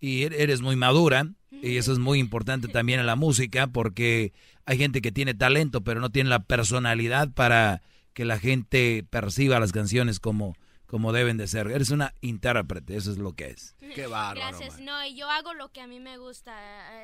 y 0.00 0.22
er- 0.22 0.34
eres 0.38 0.60
muy 0.62 0.76
madura 0.76 1.26
y 1.50 1.76
eso 1.76 1.92
es 1.92 1.98
muy 1.98 2.18
importante 2.18 2.68
también 2.68 3.00
en 3.00 3.06
la 3.06 3.16
música 3.16 3.66
porque 3.66 4.32
hay 4.66 4.78
gente 4.78 5.02
que 5.02 5.12
tiene 5.12 5.34
talento 5.34 5.82
pero 5.82 6.00
no 6.00 6.10
tiene 6.10 6.30
la 6.30 6.44
personalidad 6.44 7.30
para 7.32 7.82
que 8.14 8.24
la 8.24 8.38
gente 8.38 9.04
perciba 9.10 9.60
las 9.60 9.72
canciones 9.72 10.20
como, 10.20 10.56
como 10.90 11.12
deben 11.12 11.36
de 11.36 11.46
ser. 11.46 11.68
Eres 11.68 11.90
una 11.90 12.14
intérprete, 12.20 12.96
eso 12.96 13.12
es 13.12 13.18
lo 13.18 13.32
que 13.34 13.50
es. 13.50 13.76
Qué 13.94 14.08
bárbaro. 14.08 14.58
Gracias. 14.58 14.80
No, 14.80 15.04
y 15.06 15.14
yo 15.14 15.30
hago 15.30 15.54
lo 15.54 15.70
que 15.70 15.80
a 15.80 15.86
mí 15.86 16.00
me 16.00 16.18
gusta, 16.18 16.52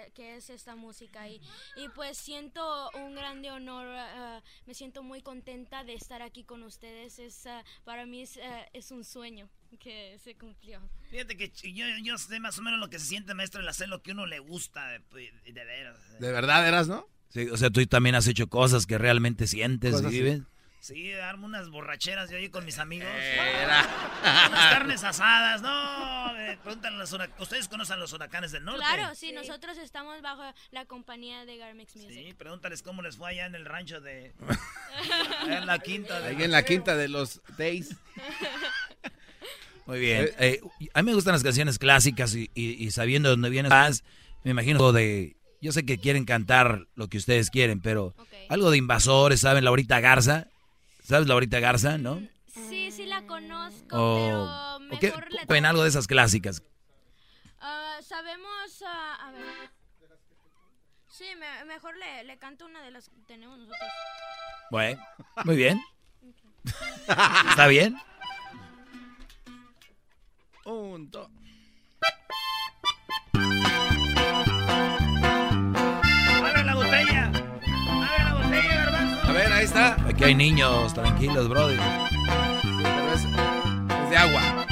eh, 0.03 0.11
que 0.13 0.35
es 0.37 0.51
esta 0.51 0.75
música. 0.75 1.29
Y, 1.29 1.41
y 1.77 1.89
pues 1.95 2.19
siento 2.19 2.91
un 2.95 3.15
grande 3.15 3.53
honor, 3.53 3.87
eh, 3.97 4.41
me 4.67 4.75
siento 4.75 5.05
muy 5.05 5.23
contenta 5.23 5.85
de 5.85 5.95
estar 5.95 6.21
aquí 6.21 6.43
con 6.43 6.65
ustedes. 6.65 7.21
Es, 7.21 7.47
eh, 7.47 7.63
para 7.85 8.07
mí 8.07 8.23
es, 8.23 8.41
es 8.73 8.91
un 8.91 9.05
sueño 9.05 9.49
que 9.79 10.19
se 10.19 10.35
cumplió. 10.35 10.81
Fíjate 11.11 11.37
que 11.37 11.51
yo, 11.73 11.87
yo 12.03 12.19
sé 12.19 12.41
más 12.41 12.59
o 12.59 12.63
menos 12.63 12.81
lo 12.81 12.91
que 12.91 12.99
se 12.99 13.05
siente, 13.07 13.35
maestro, 13.35 13.61
el 13.61 13.69
hacer 13.69 13.89
lo 13.89 14.03
que 14.03 14.11
uno 14.13 14.27
le 14.27 14.41
gusta, 14.41 14.89
de, 14.89 14.99
de- 15.45 15.53
de 15.53 15.65
veras. 15.65 15.97
¿De 16.19 16.33
verdad 16.33 16.67
eras, 16.67 16.89
no? 16.89 17.07
Sí, 17.29 17.49
o 17.51 17.57
sea, 17.57 17.71
tú 17.71 17.85
también 17.87 18.15
has 18.17 18.27
hecho 18.27 18.49
cosas 18.49 18.87
que 18.87 18.99
realmente 18.99 19.47
sientes 19.47 19.91
y 19.91 19.97
Cosas 19.97 20.11
vives. 20.11 20.39
Sí, 20.41 20.45
armo 21.23 21.47
unas 21.47 21.69
borracheras 21.71 22.31
yo 22.31 22.37
ahí 22.37 22.49
con 22.49 22.65
mis 22.65 22.79
amigos. 22.79 23.09
Era. 23.09 23.83
Unas 24.49 24.73
carnes 24.73 25.05
asadas, 25.05 25.63
no. 25.63 26.37
eh, 26.39 26.59
pregúntale 26.63 26.97
a 26.97 26.99
los 27.01 27.13
hurac- 27.13 27.31
¿Ustedes 27.39 27.69
conocen 27.69 27.99
los 28.01 28.13
huracanes 28.13 28.53
del 28.53 28.65
norte? 28.65 28.81
Claro, 28.81 29.15
sí, 29.15 29.33
nosotros 29.33 29.79
estamos 29.79 30.21
bajo 30.23 30.43
la 30.71 30.85
compañía 30.87 31.45
de 31.45 31.57
Garmix 31.59 31.95
Music. 31.97 32.11
Sí, 32.13 32.35
pregúntales 32.35 32.83
cómo 32.83 33.03
les 33.03 33.17
fue 33.17 33.31
allá 33.31 33.47
en 33.47 33.55
el 33.55 33.65
rancho 33.65 34.01
de... 34.01 34.33
allá 35.43 35.59
en 35.59 35.67
la 35.67 35.79
quinta. 35.79 36.21
de 36.21 36.29
Ahí 36.29 36.43
en 36.43 36.51
la 36.53 36.63
quinta 36.65 36.97
de 36.97 37.09
los 37.09 37.41
Days. 37.57 37.95
Muy 39.87 40.01
bien. 40.01 40.31
Eh, 40.39 40.61
a 40.95 41.03
mí 41.03 41.11
me 41.11 41.15
gustan 41.15 41.33
las 41.33 41.43
canciones 41.45 41.79
clásicas 41.79 42.35
y, 42.35 42.51
y- 42.55 42.85
y 42.85 42.91
sabiendo 42.91 43.29
dónde 43.31 43.51
vienes 43.51 43.71
más, 43.71 44.03
me 44.45 44.51
imagino 44.53 44.93
de... 44.93 45.37
Yo 45.63 45.73
sé 45.73 45.85
que 45.87 45.99
quieren 45.99 46.25
cantar 46.27 46.87
lo 46.95 47.09
que 47.09 47.17
ustedes 47.19 47.51
quieren, 47.51 47.81
pero 47.81 48.15
algo 48.49 48.71
de 48.71 48.77
invasores, 48.77 49.41
¿saben? 49.41 49.65
Laurita 49.65 50.01
Garza. 50.01 50.49
¿Sabes 51.07 51.29
Laurita 51.29 51.61
Garza, 51.61 51.99
no? 51.99 52.21
Sí, 52.49 52.91
sí 52.91 53.07
la 53.07 53.25
conozco, 53.27 53.97
O, 53.97 54.79
pero 54.81 54.81
mejor 54.91 55.33
le 55.33 55.45
ven 55.47 55.65
algo 55.65 55.83
de 55.85 55.89
esas 55.89 56.07
clásicas. 56.09 56.63
Ah, 57.61 57.99
sabemos, 58.03 58.83
ah, 58.85 59.15
a 59.29 59.31
ver. 59.31 59.71
Sí, 61.09 61.25
me- 61.39 61.65
mejor 61.67 61.97
le, 61.97 62.25
le 62.25 62.39
canto 62.39 62.67
una 62.67 62.83
de 62.83 62.91
las 62.91 63.09
que 63.09 63.21
tenemos 63.27 63.57
nosotros. 63.59 63.89
Bueno, 64.71 65.01
muy 65.45 65.55
bien. 65.57 65.81
¿Está 67.51 67.69
bien? 67.69 67.97
Un, 70.65 71.09
dos. 71.11 71.29
Está. 79.67 79.97
Aquí 80.09 80.25
hay 80.25 80.35
niños, 80.35 80.95
tranquilos, 80.95 81.49
brother. 81.49 81.79
Pero 82.63 83.13
es, 83.13 83.25
es 83.25 84.11
de 84.11 84.17
agua. 84.17 84.67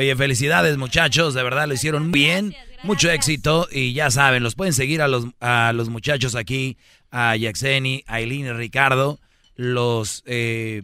Oye, 0.00 0.16
felicidades 0.16 0.78
muchachos, 0.78 1.34
de 1.34 1.42
verdad 1.42 1.68
lo 1.68 1.74
hicieron 1.74 2.04
muy 2.08 2.20
bien, 2.20 2.54
mucho 2.84 3.10
éxito 3.10 3.68
y 3.70 3.92
ya 3.92 4.10
saben, 4.10 4.42
los 4.42 4.54
pueden 4.54 4.72
seguir 4.72 5.02
a 5.02 5.08
los, 5.08 5.26
a 5.40 5.74
los 5.74 5.90
muchachos 5.90 6.34
aquí, 6.36 6.78
a 7.10 7.36
Yaxeni, 7.36 8.02
a 8.06 8.18
Eileen 8.20 8.46
y 8.46 8.52
Ricardo, 8.52 9.20
los, 9.56 10.22
eh, 10.24 10.80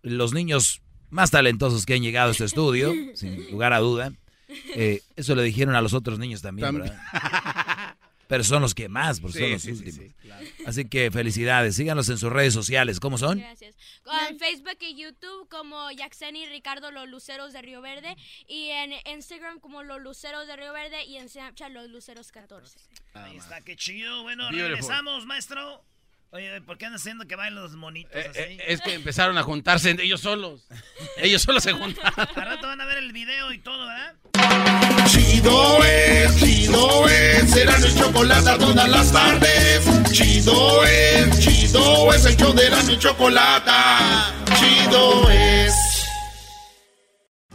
los 0.00 0.32
niños 0.32 0.80
más 1.10 1.30
talentosos 1.30 1.84
que 1.84 1.92
han 1.92 2.00
llegado 2.02 2.30
a 2.30 2.32
este 2.32 2.46
estudio, 2.46 2.94
sin 3.14 3.50
lugar 3.50 3.74
a 3.74 3.80
duda. 3.80 4.10
Eh, 4.74 5.02
eso 5.16 5.34
le 5.34 5.42
dijeron 5.42 5.74
a 5.74 5.82
los 5.82 5.92
otros 5.92 6.18
niños 6.18 6.40
también, 6.40 6.66
También. 6.68 6.94
¿verdad? 7.12 7.66
Pero 8.30 8.44
son 8.44 8.62
los 8.62 8.74
que 8.74 8.88
más, 8.88 9.20
porque 9.20 9.38
Sí, 9.38 9.40
son 9.42 9.50
los 9.52 9.62
sí, 9.62 9.70
últimos. 9.72 9.94
sí, 9.96 10.14
claro. 10.22 10.46
Así 10.66 10.88
que 10.88 11.10
felicidades, 11.10 11.74
síganos 11.76 12.08
en 12.08 12.16
sus 12.16 12.32
redes 12.32 12.54
sociales, 12.54 12.98
¿cómo 13.00 13.18
son? 13.18 13.40
Gracias. 13.40 13.76
Con 14.04 14.38
Facebook 14.38 14.78
y 14.80 14.94
YouTube 14.94 15.48
como 15.50 15.90
Yaxeni 15.90 16.46
Ricardo 16.46 16.90
Los 16.92 17.08
Luceros 17.08 17.52
de 17.52 17.60
Río 17.60 17.80
Verde 17.82 18.16
y 18.46 18.68
en 18.70 18.92
Instagram 19.12 19.58
como 19.60 19.82
Los 19.82 20.00
Luceros 20.00 20.46
de 20.46 20.56
Río 20.56 20.72
Verde 20.72 21.04
y 21.04 21.16
en 21.18 21.28
Snapchat 21.28 21.70
Los 21.72 21.90
Luceros 21.90 22.30
14. 22.32 22.78
Ahí 23.14 23.36
está, 23.36 23.60
qué 23.62 23.74
chido. 23.76 24.22
Bueno, 24.22 24.44
Beautiful. 24.44 24.68
regresamos, 24.70 25.26
maestro. 25.26 25.84
Oye, 26.32 26.60
¿por 26.60 26.78
qué 26.78 26.86
andan 26.86 27.00
haciendo 27.00 27.26
que 27.26 27.34
bailen 27.34 27.60
los 27.60 27.72
monitos 27.74 28.14
Eh, 28.14 28.28
así? 28.30 28.38
eh, 28.40 28.58
es 28.68 28.80
que 28.80 28.94
empezaron 28.94 29.36
a 29.36 29.42
juntarse 29.42 29.90
ellos 30.00 30.20
solos. 30.20 30.68
Ellos 31.16 31.42
solos 31.42 31.64
se 31.64 31.72
juntaron. 31.72 32.14
Al 32.36 32.44
rato 32.46 32.68
van 32.68 32.80
a 32.80 32.84
ver 32.84 32.98
el 32.98 33.12
video 33.12 33.52
y 33.52 33.58
todo, 33.58 33.84
¿verdad? 33.84 34.14
Chido 35.08 35.84
es, 35.84 36.36
chido 36.38 37.08
es, 37.08 37.39
será 37.50 37.78
mi 37.78 37.94
chocolate 37.94 38.58
todas 38.58 38.88
las 38.88 39.12
tardes. 39.12 39.84
Chido 40.12 40.84
es, 40.84 41.38
chido 41.38 42.12
es, 42.12 42.24
el 42.24 42.36
show 42.36 42.52
de 42.52 42.70
la 42.70 42.82
mi 42.84 42.98
chocolate. 42.98 43.70
Chido 44.58 45.28
es. 45.30 45.89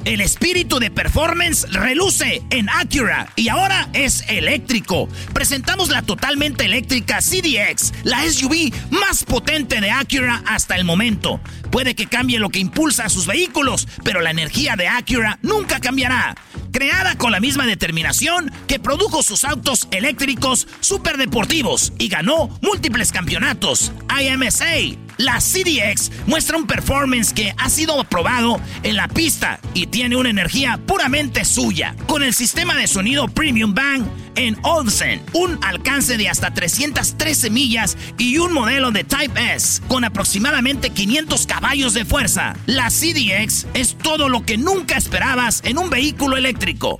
El 0.06 0.22
espíritu 0.22 0.78
de 0.78 0.92
performance 0.92 1.66
reluce 1.72 2.44
en 2.52 2.70
Acura 2.70 3.28
y 3.36 3.50
ahora 3.50 3.90
es 3.94 4.24
eléctrico. 4.28 5.10
Presentamos 5.34 5.90
la 5.90 6.04
totalmente 6.04 6.66
eléctrica 6.66 7.22
CDX, 7.22 7.92
la 8.04 8.22
SUV 8.22 8.72
más 8.92 9.24
potente 9.24 9.82
de 9.82 9.90
Acura 9.90 10.44
hasta 10.46 10.76
el 10.76 10.86
momento. 10.86 11.40
Puede 11.72 11.96
que 11.96 12.06
cambie 12.06 12.38
lo 12.38 12.50
que 12.50 12.60
impulsa 12.60 13.06
a 13.06 13.10
sus 13.10 13.26
vehículos, 13.26 13.88
pero 14.04 14.22
la 14.22 14.30
energía 14.30 14.76
de 14.76 14.88
Acura 14.88 15.40
nunca 15.42 15.80
cambiará. 15.80 16.36
Creada 16.72 17.18
con 17.18 17.32
la 17.32 17.40
misma 17.40 17.66
determinación 17.66 18.52
que 18.68 18.80
produjo 18.80 19.24
sus 19.24 19.44
autos 19.44 19.88
eléctricos 19.90 20.68
superdeportivos 20.82 21.94
y 21.98 22.10
ganó 22.10 22.56
múltiples 22.62 23.12
campeonatos. 23.12 23.92
IMSA, 24.22 24.98
la 25.18 25.40
CDX 25.40 26.12
muestra 26.28 26.58
un 26.58 26.68
performance 26.68 27.34
que 27.34 27.54
ha 27.58 27.70
sido 27.70 28.00
aprobado 28.02 28.60
en 28.84 28.98
la 28.98 29.08
pista 29.08 29.60
y 29.74 29.88
tiene 29.96 30.18
una 30.18 30.30
energía 30.30 30.78
puramente 30.86 31.46
suya. 31.46 31.96
Con 32.06 32.22
el 32.22 32.34
sistema 32.34 32.76
de 32.76 32.86
sonido 32.86 33.30
Premium 33.30 33.74
Bang 33.74 34.04
en 34.36 34.58
Olsen, 34.62 35.22
un 35.32 35.58
alcance 35.64 36.18
de 36.18 36.28
hasta 36.28 36.54
313 36.54 37.50
millas 37.50 37.98
y 38.18 38.38
un 38.40 38.52
modelo 38.52 38.92
de 38.92 39.06
Type 39.06 39.56
S 39.56 39.82
con 39.88 40.04
aproximadamente 40.04 40.90
500 40.90 41.48
caballos 41.48 41.94
de 41.94 42.04
fuerza. 42.04 42.58
La 42.66 42.90
CDX 42.90 43.68
es 43.74 43.98
todo 43.98 44.28
lo 44.28 44.46
que 44.46 44.58
nunca 44.58 44.98
esperabas 44.98 45.62
en 45.64 45.78
un 45.78 45.90
vehículo 45.90 46.36
eléctrico. 46.36 47.00